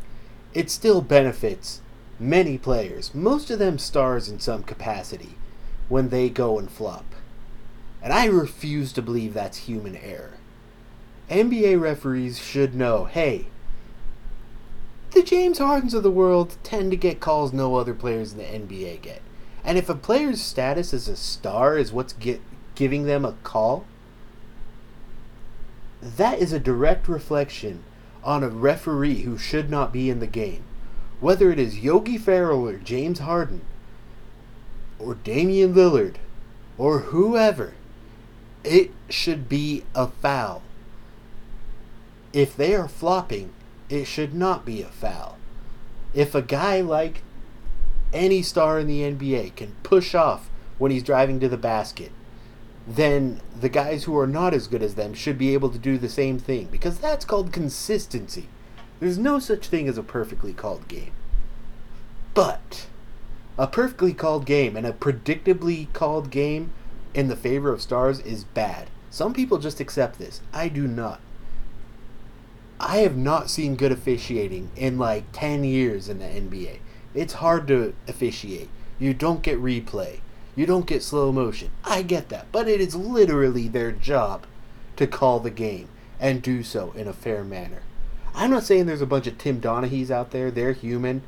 It 0.55 0.71
still 0.71 1.01
benefits 1.01 1.81
many 2.21 2.57
players, 2.57 3.13
most 3.15 3.51
of 3.51 3.59
them 3.59 3.79
stars 3.79 4.29
in 4.29 4.39
some 4.39 4.63
capacity 4.63 5.35
when 5.89 6.11
they 6.11 6.29
go 6.29 6.57
and 6.57 6.71
flop. 6.71 7.05
And 8.03 8.13
I 8.13 8.27
refuse 8.27 8.93
to 8.95 9.03
believe 9.03 9.35
that's 9.35 9.59
human 9.59 9.97
error. 9.97 10.35
NBA 11.31 11.81
referees 11.81 12.39
should 12.39 12.75
know 12.75 13.05
hey, 13.05 13.47
the 15.13 15.23
James 15.23 15.59
Hardens 15.59 15.95
of 15.95 16.03
the 16.03 16.11
world 16.11 16.57
tend 16.63 16.91
to 16.93 16.97
get 16.97 17.21
calls 17.21 17.53
no 17.53 17.77
other 17.77 17.95
players 17.95 18.33
in 18.33 18.39
the 18.39 18.45
NBA 18.45 19.03
get. 19.03 19.23
And 19.65 19.77
if 19.77 19.89
a 19.89 19.95
player's 19.95 20.41
status 20.41 20.95
as 20.95 21.09
a 21.09 21.17
star 21.17 21.77
is 21.77 21.93
what's 21.93 22.13
get, 22.13 22.41
giving 22.75 23.05
them 23.05 23.25
a 23.25 23.35
call, 23.43 23.85
that 26.01 26.39
is 26.39 26.53
a 26.53 26.61
direct 26.61 27.09
reflection 27.09 27.83
on 28.23 28.43
a 28.43 28.49
referee 28.49 29.23
who 29.23 29.37
should 29.37 29.69
not 29.69 29.93
be 29.93 30.09
in 30.09 30.21
the 30.21 30.27
game. 30.27 30.63
Whether 31.21 31.51
it 31.51 31.59
is 31.59 31.81
Yogi 31.81 32.17
Ferrell 32.17 32.67
or 32.67 32.79
James 32.79 33.19
Harden 33.19 33.63
or 34.99 35.15
Damian 35.15 35.75
Lillard 35.75 36.17
or 36.79 37.01
whoever, 37.01 37.75
it 38.65 38.91
should 39.09 39.49
be 39.49 39.85
a 39.95 40.09
foul. 40.09 40.63
If 42.33 42.57
they 42.57 42.75
are 42.75 42.89
flopping, 42.89 43.53
it 43.89 44.05
should 44.05 44.35
not 44.35 44.65
be 44.65 44.83
a 44.83 44.87
foul. 44.87 45.37
If 46.15 46.35
a 46.35 46.43
guy 46.43 46.81
like 46.81 47.23
any 48.13 48.43
star 48.43 48.79
in 48.79 48.87
the 48.87 49.03
NBA 49.03 49.57
can 49.57 49.75
push 49.83 50.15
off 50.15 50.51
when 50.79 50.91
he's 50.91 51.03
driving 51.03 51.41
to 51.41 51.49
the 51.49 51.57
basket, 51.57 52.13
then 52.87 53.41
the 53.59 53.69
guys 53.69 54.05
who 54.05 54.19
are 54.19 54.27
not 54.27 54.55
as 54.55 54.67
good 54.67 54.83
as 54.83 54.95
them 54.95 55.15
should 55.15 55.39
be 55.39 55.55
able 55.55 55.71
to 55.71 55.79
do 55.79 55.99
the 55.99 56.09
same 56.09 56.39
thing 56.39 56.67
because 56.71 56.99
that's 56.99 57.25
called 57.25 57.53
consistency. 57.53 58.49
There's 58.99 59.19
no 59.19 59.39
such 59.39 59.69
thing 59.69 59.89
as 59.89 59.99
a 59.99 60.03
perfectly 60.03 60.53
called 60.53 60.89
game. 60.89 61.13
But 62.35 62.87
a 63.59 63.67
perfectly 63.67 64.15
called 64.15 64.47
game 64.47 64.77
and 64.77 64.87
a 64.87 64.93
predictably 64.93 65.93
called 65.93 66.31
game 66.31 66.73
in 67.15 67.29
the 67.29 67.37
favor 67.37 67.73
of 67.73 67.83
stars 67.83 68.21
is 68.21 68.45
bad. 68.45 68.89
Some 69.11 69.33
people 69.33 69.59
just 69.59 69.81
accept 69.81 70.19
this. 70.19 70.41
I 70.53 70.69
do 70.69 70.87
not. 70.87 71.21
I 72.79 72.99
have 72.99 73.17
not 73.17 73.51
seen 73.51 73.77
good 73.77 73.93
officiating 73.93 74.71
in 74.77 74.99
like 74.99 75.25
10 75.33 75.65
years 75.65 76.09
in 76.09 76.19
the 76.19 76.25
NBA. 76.25 76.79
It's 77.15 77.35
hard 77.35 77.67
to 77.69 77.95
officiate. 78.09 78.71
You 78.99 79.13
don't 79.13 79.43
get 79.43 79.61
replay. 79.61 80.21
You 80.57 80.67
don't 80.67 80.87
get 80.87 81.03
slow 81.03 81.33
motion. 81.33 81.71
I 81.85 82.03
get 82.03 82.29
that. 82.31 82.47
But 82.53 82.69
it 82.69 82.81
is 82.81 82.95
literally 82.95 83.69
their 83.69 83.93
job 83.93 84.47
to 84.97 85.07
call 85.07 85.41
the 85.41 85.51
game 85.51 85.89
and 86.19 86.43
do 86.43 86.63
so 86.63 86.93
in 86.97 87.09
a 87.09 87.13
fair 87.13 87.45
manner. 87.45 87.83
I'm 88.35 88.51
not 88.51 88.65
saying 88.65 88.87
there's 88.87 89.03
a 89.03 89.07
bunch 89.07 89.27
of 89.27 89.39
Tim 89.39 89.61
Donaghy's 89.61 90.11
out 90.11 90.31
there. 90.31 90.51
They're 90.51 90.73
human. 90.73 91.23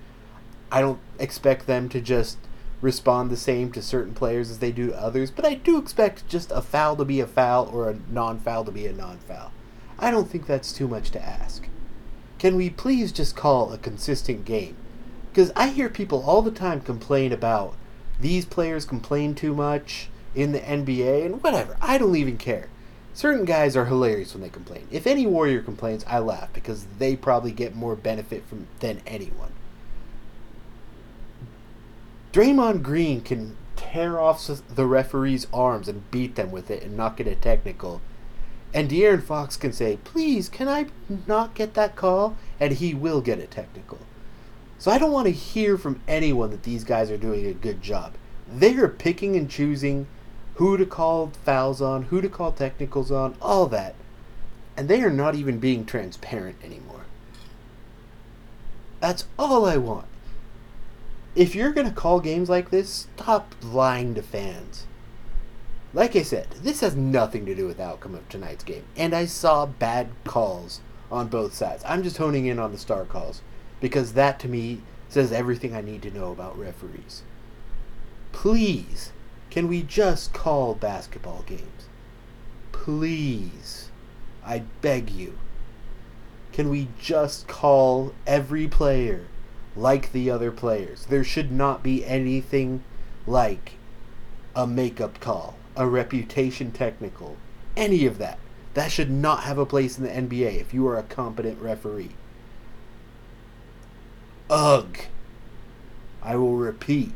I 0.70 0.80
don't 0.80 1.00
expect 1.18 1.66
them 1.66 1.88
to 1.90 2.00
just 2.00 2.38
respond 2.82 3.30
the 3.30 3.36
same 3.36 3.72
to 3.72 3.80
certain 3.80 4.12
players 4.12 4.50
as 4.50 4.58
they 4.58 4.72
do 4.72 4.88
to 4.88 5.00
others, 5.00 5.30
but 5.30 5.46
I 5.46 5.54
do 5.54 5.78
expect 5.78 6.28
just 6.28 6.50
a 6.50 6.60
foul 6.60 6.96
to 6.96 7.04
be 7.04 7.20
a 7.20 7.26
foul 7.26 7.70
or 7.72 7.88
a 7.88 7.98
non 8.10 8.38
foul 8.38 8.64
to 8.64 8.72
be 8.72 8.86
a 8.86 8.92
non 8.92 9.18
foul. 9.18 9.52
I 9.98 10.10
don't 10.10 10.28
think 10.28 10.46
that's 10.46 10.72
too 10.72 10.88
much 10.88 11.10
to 11.12 11.24
ask. 11.24 11.68
Can 12.38 12.56
we 12.56 12.68
please 12.68 13.12
just 13.12 13.36
call 13.36 13.72
a 13.72 13.78
consistent 13.78 14.44
game? 14.44 14.76
Because 15.30 15.52
I 15.54 15.68
hear 15.68 15.88
people 15.88 16.22
all 16.24 16.42
the 16.42 16.50
time 16.50 16.80
complain 16.80 17.32
about 17.32 17.74
these 18.20 18.44
players 18.44 18.84
complain 18.84 19.34
too 19.34 19.54
much 19.54 20.08
in 20.34 20.52
the 20.52 20.60
NBA 20.60 21.24
and 21.24 21.42
whatever. 21.42 21.76
I 21.80 21.98
don't 21.98 22.16
even 22.16 22.36
care. 22.36 22.68
Certain 23.14 23.44
guys 23.44 23.76
are 23.76 23.84
hilarious 23.84 24.32
when 24.32 24.42
they 24.42 24.48
complain. 24.48 24.88
If 24.90 25.06
any 25.06 25.26
Warrior 25.26 25.60
complains, 25.60 26.04
I 26.08 26.18
laugh 26.18 26.52
because 26.52 26.86
they 26.98 27.14
probably 27.14 27.52
get 27.52 27.76
more 27.76 27.94
benefit 27.94 28.44
from 28.46 28.66
than 28.80 29.02
anyone. 29.06 29.52
Draymond 32.32 32.82
Green 32.82 33.20
can 33.20 33.56
tear 33.76 34.18
off 34.18 34.46
the 34.46 34.86
referee's 34.86 35.46
arms 35.52 35.88
and 35.88 36.10
beat 36.10 36.34
them 36.34 36.50
with 36.50 36.70
it 36.70 36.82
and 36.82 36.96
not 36.96 37.16
get 37.16 37.26
a 37.26 37.34
technical 37.34 38.00
and 38.74 38.88
De'Aaron 38.88 39.22
Fox 39.22 39.56
can 39.56 39.72
say, 39.72 39.98
please, 40.02 40.48
can 40.48 40.68
I 40.68 40.86
not 41.26 41.54
get 41.54 41.74
that 41.74 41.94
call? 41.94 42.36
And 42.58 42.74
he 42.74 42.94
will 42.94 43.20
get 43.20 43.38
a 43.38 43.46
technical. 43.46 43.98
So 44.78 44.90
I 44.90 44.98
don't 44.98 45.12
want 45.12 45.26
to 45.26 45.32
hear 45.32 45.76
from 45.76 46.00
anyone 46.08 46.50
that 46.50 46.62
these 46.62 46.84
guys 46.84 47.10
are 47.10 47.18
doing 47.18 47.46
a 47.46 47.52
good 47.52 47.82
job. 47.82 48.14
They 48.52 48.74
are 48.76 48.88
picking 48.88 49.36
and 49.36 49.48
choosing 49.48 50.06
who 50.54 50.76
to 50.76 50.86
call 50.86 51.32
fouls 51.44 51.80
on, 51.80 52.04
who 52.04 52.20
to 52.20 52.28
call 52.28 52.52
technicals 52.52 53.10
on, 53.10 53.36
all 53.40 53.66
that. 53.66 53.94
And 54.76 54.88
they 54.88 55.02
are 55.02 55.10
not 55.10 55.34
even 55.34 55.58
being 55.58 55.84
transparent 55.84 56.56
anymore. 56.64 57.04
That's 59.00 59.26
all 59.38 59.66
I 59.66 59.76
want. 59.76 60.06
If 61.34 61.54
you're 61.54 61.72
going 61.72 61.88
to 61.88 61.94
call 61.94 62.20
games 62.20 62.50
like 62.50 62.70
this, 62.70 63.08
stop 63.16 63.54
lying 63.62 64.14
to 64.14 64.22
fans. 64.22 64.86
Like 65.94 66.14
I 66.14 66.22
said, 66.22 66.50
this 66.62 66.80
has 66.80 66.94
nothing 66.94 67.46
to 67.46 67.54
do 67.54 67.66
with 67.66 67.78
the 67.78 67.84
outcome 67.84 68.14
of 68.14 68.28
tonight's 68.28 68.64
game. 68.64 68.84
And 68.96 69.14
I 69.14 69.24
saw 69.24 69.64
bad 69.66 70.08
calls 70.24 70.80
on 71.10 71.28
both 71.28 71.54
sides. 71.54 71.82
I'm 71.86 72.02
just 72.02 72.18
honing 72.18 72.46
in 72.46 72.58
on 72.58 72.72
the 72.72 72.78
star 72.78 73.04
calls 73.04 73.40
because 73.80 74.12
that 74.12 74.38
to 74.40 74.48
me 74.48 74.80
says 75.08 75.32
everything 75.32 75.74
I 75.74 75.80
need 75.80 76.02
to 76.02 76.10
know 76.10 76.32
about 76.32 76.58
referees. 76.58 77.22
Please, 78.32 79.12
can 79.50 79.68
we 79.68 79.82
just 79.82 80.32
call 80.32 80.74
basketball 80.74 81.44
games? 81.46 81.88
Please. 82.72 83.90
I 84.44 84.64
beg 84.80 85.10
you. 85.10 85.38
Can 86.52 86.68
we 86.68 86.88
just 86.98 87.46
call 87.46 88.12
every 88.26 88.68
player 88.68 89.26
like 89.76 90.12
the 90.12 90.30
other 90.30 90.50
players? 90.50 91.06
There 91.06 91.24
should 91.24 91.52
not 91.52 91.82
be 91.82 92.04
anything 92.04 92.82
like 93.26 93.72
a 94.54 94.66
makeup 94.66 95.20
call 95.20 95.56
a 95.76 95.86
reputation 95.86 96.70
technical, 96.70 97.36
any 97.76 98.06
of 98.06 98.18
that. 98.18 98.38
That 98.74 98.90
should 98.90 99.10
not 99.10 99.44
have 99.44 99.58
a 99.58 99.66
place 99.66 99.98
in 99.98 100.04
the 100.04 100.10
NBA 100.10 100.60
if 100.60 100.72
you 100.72 100.86
are 100.88 100.98
a 100.98 101.02
competent 101.02 101.60
referee. 101.60 102.12
Ugh. 104.48 104.98
I 106.22 106.36
will 106.36 106.56
repeat. 106.56 107.12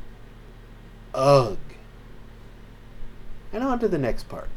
Ugh. 1.14 1.58
And 3.52 3.62
on 3.62 3.78
to 3.78 3.88
the 3.88 3.98
next 3.98 4.28
part. 4.28 4.50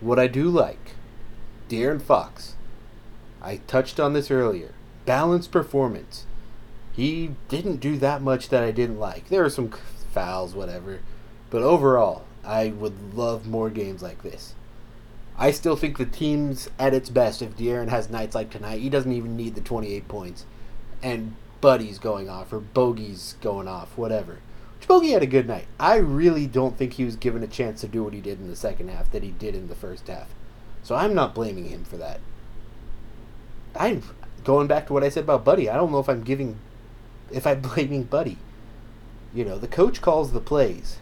What 0.00 0.18
I 0.18 0.26
do 0.26 0.48
like, 0.48 0.94
De'Aaron 1.68 2.00
Fox. 2.00 2.54
I 3.42 3.56
touched 3.66 4.00
on 4.00 4.14
this 4.14 4.30
earlier. 4.30 4.72
Balanced 5.08 5.50
performance. 5.50 6.26
He 6.92 7.30
didn't 7.48 7.80
do 7.80 7.96
that 7.96 8.20
much 8.20 8.50
that 8.50 8.62
I 8.62 8.72
didn't 8.72 9.00
like. 9.00 9.30
There 9.30 9.42
were 9.42 9.48
some 9.48 9.70
fouls, 10.12 10.54
whatever. 10.54 11.00
But 11.48 11.62
overall, 11.62 12.24
I 12.44 12.68
would 12.68 13.14
love 13.14 13.46
more 13.46 13.70
games 13.70 14.02
like 14.02 14.22
this. 14.22 14.54
I 15.38 15.50
still 15.50 15.76
think 15.76 15.96
the 15.96 16.04
team's 16.04 16.68
at 16.78 16.92
its 16.92 17.08
best 17.08 17.40
if 17.40 17.56
De'Aaron 17.56 17.88
has 17.88 18.10
nights 18.10 18.34
like 18.34 18.50
tonight. 18.50 18.82
He 18.82 18.90
doesn't 18.90 19.10
even 19.10 19.34
need 19.34 19.54
the 19.54 19.62
28 19.62 20.08
points. 20.08 20.44
And 21.02 21.36
Buddy's 21.62 21.98
going 21.98 22.28
off, 22.28 22.52
or 22.52 22.60
Bogey's 22.60 23.36
going 23.40 23.66
off, 23.66 23.96
whatever. 23.96 24.40
Which 24.76 24.88
Bogey 24.88 25.12
had 25.12 25.22
a 25.22 25.26
good 25.26 25.48
night. 25.48 25.68
I 25.80 25.96
really 25.96 26.46
don't 26.46 26.76
think 26.76 26.92
he 26.92 27.06
was 27.06 27.16
given 27.16 27.42
a 27.42 27.46
chance 27.46 27.80
to 27.80 27.88
do 27.88 28.04
what 28.04 28.12
he 28.12 28.20
did 28.20 28.40
in 28.40 28.48
the 28.48 28.54
second 28.54 28.90
half 28.90 29.10
that 29.12 29.22
he 29.22 29.30
did 29.30 29.54
in 29.54 29.68
the 29.68 29.74
first 29.74 30.06
half. 30.08 30.28
So 30.82 30.94
I'm 30.94 31.14
not 31.14 31.34
blaming 31.34 31.70
him 31.70 31.84
for 31.84 31.96
that. 31.96 32.20
I'm 33.74 34.02
going 34.48 34.66
back 34.66 34.86
to 34.86 34.94
what 34.94 35.04
I 35.04 35.10
said 35.10 35.24
about 35.24 35.44
Buddy. 35.44 35.68
I 35.68 35.76
don't 35.76 35.92
know 35.92 35.98
if 35.98 36.08
I'm 36.08 36.22
giving, 36.22 36.58
if 37.30 37.46
I'm 37.46 37.60
blaming 37.74 38.04
Buddy. 38.04 38.38
You 39.34 39.44
know, 39.44 39.58
the 39.58 39.68
coach 39.68 40.00
calls 40.00 40.32
the 40.32 40.40
plays. 40.40 40.96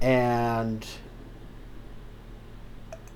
And 0.00 0.86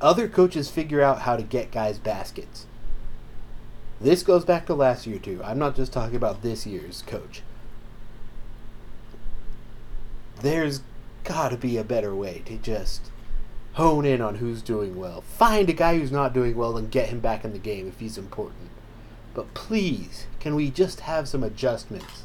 other 0.01 0.29
coaches 0.29 0.69
figure 0.69 1.01
out 1.01 1.21
how 1.21 1.37
to 1.37 1.45
get 1.45 1.71
guys 1.71 1.99
baskets. 1.99 2.67
This 4.01 4.25
goes 4.25 4.45
back 4.45 4.67
to 4.67 4.75
last 4.75 5.07
year, 5.07 5.21
too. 5.21 5.41
I'm 5.45 5.61
not 5.61 5.77
just 5.77 5.93
talking 5.93 6.17
about 6.17 6.43
this 6.43 6.67
year's 6.67 7.03
coach. 7.03 7.43
There's 10.41 10.81
got 11.23 11.51
to 11.51 11.57
be 11.57 11.77
a 11.77 11.85
better 11.85 12.13
way 12.13 12.43
to 12.47 12.57
just 12.57 13.13
hone 13.79 14.05
in 14.05 14.21
on 14.21 14.37
who's 14.37 14.63
doing 14.63 14.97
well. 14.97 15.23
Find 15.23 15.69
a 15.69 15.73
guy 15.73 15.99
who's 15.99 16.13
not 16.13 16.35
doing 16.35 16.57
well 16.57 16.77
and 16.77 16.91
get 16.91 17.09
him 17.09 17.21
back 17.21 17.45
in 17.45 17.53
the 17.53 17.59
game 17.59 17.89
if 17.89 17.99
he's 17.99 18.19
important. 18.19 18.71
But 19.35 19.55
please, 19.55 20.27
can 20.39 20.55
we 20.55 20.71
just 20.71 21.01
have 21.01 21.27
some 21.29 21.43
adjustments? 21.43 22.25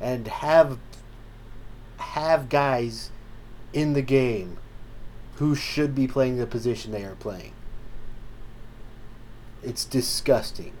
and 0.00 0.28
have 0.28 0.78
have 1.98 2.48
guys 2.48 3.10
in 3.72 3.92
the 3.92 4.02
game 4.02 4.58
who 5.36 5.54
should 5.54 5.94
be 5.94 6.06
playing 6.06 6.36
the 6.36 6.46
position 6.46 6.92
they 6.92 7.04
are 7.04 7.14
playing. 7.14 7.52
It's 9.62 9.84
disgusting. 9.84 10.72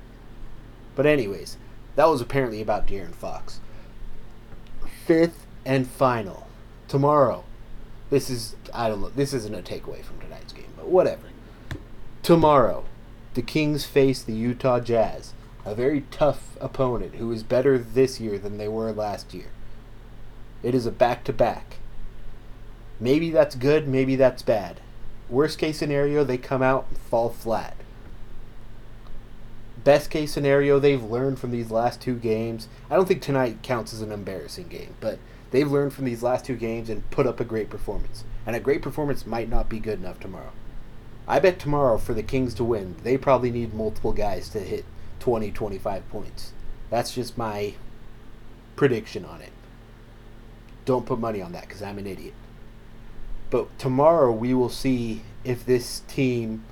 But 0.94 1.06
anyways, 1.06 1.56
that 1.96 2.06
was 2.06 2.20
apparently 2.20 2.60
about 2.60 2.86
De'Aaron 2.86 3.14
Fox. 3.14 3.60
Fifth 5.06 5.46
and 5.64 5.86
final. 5.86 6.46
Tomorrow. 6.86 7.44
This 8.10 8.30
is 8.30 8.56
I 8.72 8.88
don't 8.88 9.00
know 9.00 9.10
this 9.10 9.32
isn't 9.32 9.54
a 9.54 9.62
takeaway 9.62 10.02
from 10.02 10.20
tonight's 10.20 10.52
game, 10.52 10.72
but 10.76 10.88
whatever. 10.88 11.28
Tomorrow, 12.22 12.84
the 13.34 13.42
Kings 13.42 13.84
face 13.84 14.22
the 14.22 14.34
Utah 14.34 14.80
Jazz 14.80 15.34
a 15.68 15.74
very 15.74 16.02
tough 16.10 16.56
opponent 16.60 17.16
who 17.16 17.30
is 17.30 17.42
better 17.42 17.76
this 17.78 18.18
year 18.18 18.38
than 18.38 18.56
they 18.56 18.68
were 18.68 18.90
last 18.90 19.34
year. 19.34 19.48
It 20.62 20.74
is 20.74 20.86
a 20.86 20.90
back 20.90 21.24
to 21.24 21.32
back. 21.32 21.76
Maybe 22.98 23.30
that's 23.30 23.54
good, 23.54 23.86
maybe 23.86 24.16
that's 24.16 24.42
bad. 24.42 24.80
Worst 25.28 25.58
case 25.58 25.78
scenario, 25.78 26.24
they 26.24 26.38
come 26.38 26.62
out 26.62 26.86
and 26.88 26.98
fall 26.98 27.28
flat. 27.28 27.76
Best 29.84 30.10
case 30.10 30.32
scenario, 30.32 30.78
they've 30.78 31.02
learned 31.02 31.38
from 31.38 31.50
these 31.50 31.70
last 31.70 32.00
two 32.00 32.16
games. 32.16 32.66
I 32.90 32.96
don't 32.96 33.06
think 33.06 33.22
tonight 33.22 33.58
counts 33.62 33.92
as 33.92 34.00
an 34.00 34.10
embarrassing 34.10 34.68
game, 34.68 34.94
but 35.00 35.18
they've 35.50 35.70
learned 35.70 35.92
from 35.92 36.04
these 36.04 36.22
last 36.22 36.44
two 36.44 36.56
games 36.56 36.88
and 36.88 37.08
put 37.10 37.26
up 37.26 37.40
a 37.40 37.44
great 37.44 37.70
performance. 37.70 38.24
And 38.46 38.56
a 38.56 38.60
great 38.60 38.82
performance 38.82 39.26
might 39.26 39.48
not 39.48 39.68
be 39.68 39.78
good 39.78 39.98
enough 39.98 40.20
tomorrow. 40.20 40.52
I 41.26 41.38
bet 41.40 41.58
tomorrow 41.58 41.98
for 41.98 42.14
the 42.14 42.22
Kings 42.22 42.54
to 42.54 42.64
win, 42.64 42.96
they 43.02 43.18
probably 43.18 43.50
need 43.50 43.74
multiple 43.74 44.12
guys 44.12 44.48
to 44.50 44.60
hit 44.60 44.84
20, 45.20 45.50
25 45.50 46.08
points. 46.08 46.52
That's 46.90 47.14
just 47.14 47.36
my 47.36 47.74
prediction 48.76 49.24
on 49.24 49.42
it. 49.42 49.52
Don't 50.86 51.04
put 51.04 51.18
money 51.18 51.42
on 51.42 51.52
that 51.52 51.62
because 51.62 51.82
I'm 51.82 51.98
an 51.98 52.06
idiot. 52.06 52.32
But 53.50 53.78
tomorrow 53.78 54.32
we 54.32 54.54
will 54.54 54.70
see 54.70 55.22
if 55.44 55.66
this 55.66 56.00
team 56.08 56.64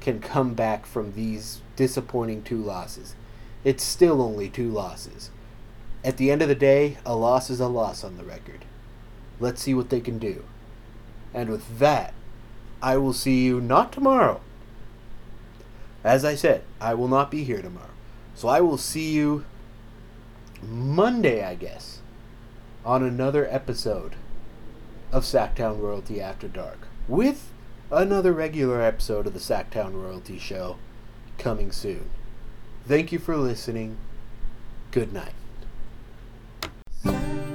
can 0.00 0.20
come 0.20 0.54
back 0.54 0.86
from 0.86 1.12
these 1.12 1.60
disappointing 1.76 2.42
two 2.42 2.62
losses. 2.62 3.14
It's 3.64 3.84
still 3.84 4.22
only 4.22 4.48
two 4.48 4.70
losses. 4.70 5.30
At 6.04 6.16
the 6.16 6.30
end 6.30 6.42
of 6.42 6.48
the 6.48 6.54
day, 6.54 6.98
a 7.06 7.14
loss 7.14 7.48
is 7.48 7.60
a 7.60 7.68
loss 7.68 8.02
on 8.02 8.16
the 8.16 8.24
record. 8.24 8.64
Let's 9.38 9.62
see 9.62 9.74
what 9.74 9.90
they 9.90 10.00
can 10.00 10.18
do. 10.18 10.44
And 11.32 11.48
with 11.48 11.78
that, 11.78 12.12
I 12.82 12.96
will 12.96 13.12
see 13.12 13.44
you 13.44 13.60
not 13.60 13.92
tomorrow. 13.92 14.40
As 16.04 16.24
I 16.24 16.34
said, 16.34 16.64
I 16.80 16.94
will 16.94 17.08
not 17.08 17.30
be 17.30 17.44
here 17.44 17.62
tomorrow. 17.62 17.86
So 18.34 18.48
I 18.48 18.60
will 18.60 18.78
see 18.78 19.12
you 19.12 19.44
Monday, 20.62 21.44
I 21.44 21.54
guess, 21.54 22.00
on 22.84 23.02
another 23.02 23.46
episode 23.48 24.16
of 25.12 25.24
Sactown 25.24 25.80
Royalty 25.80 26.20
After 26.20 26.48
Dark 26.48 26.88
with 27.06 27.50
another 27.90 28.32
regular 28.32 28.80
episode 28.80 29.26
of 29.26 29.34
the 29.34 29.40
Sactown 29.40 29.94
Royalty 29.94 30.38
Show 30.38 30.78
coming 31.38 31.70
soon. 31.70 32.08
Thank 32.86 33.12
you 33.12 33.18
for 33.18 33.36
listening. 33.36 33.98
Good 34.90 35.12
night. 35.12 35.34
Sactown 37.04 37.51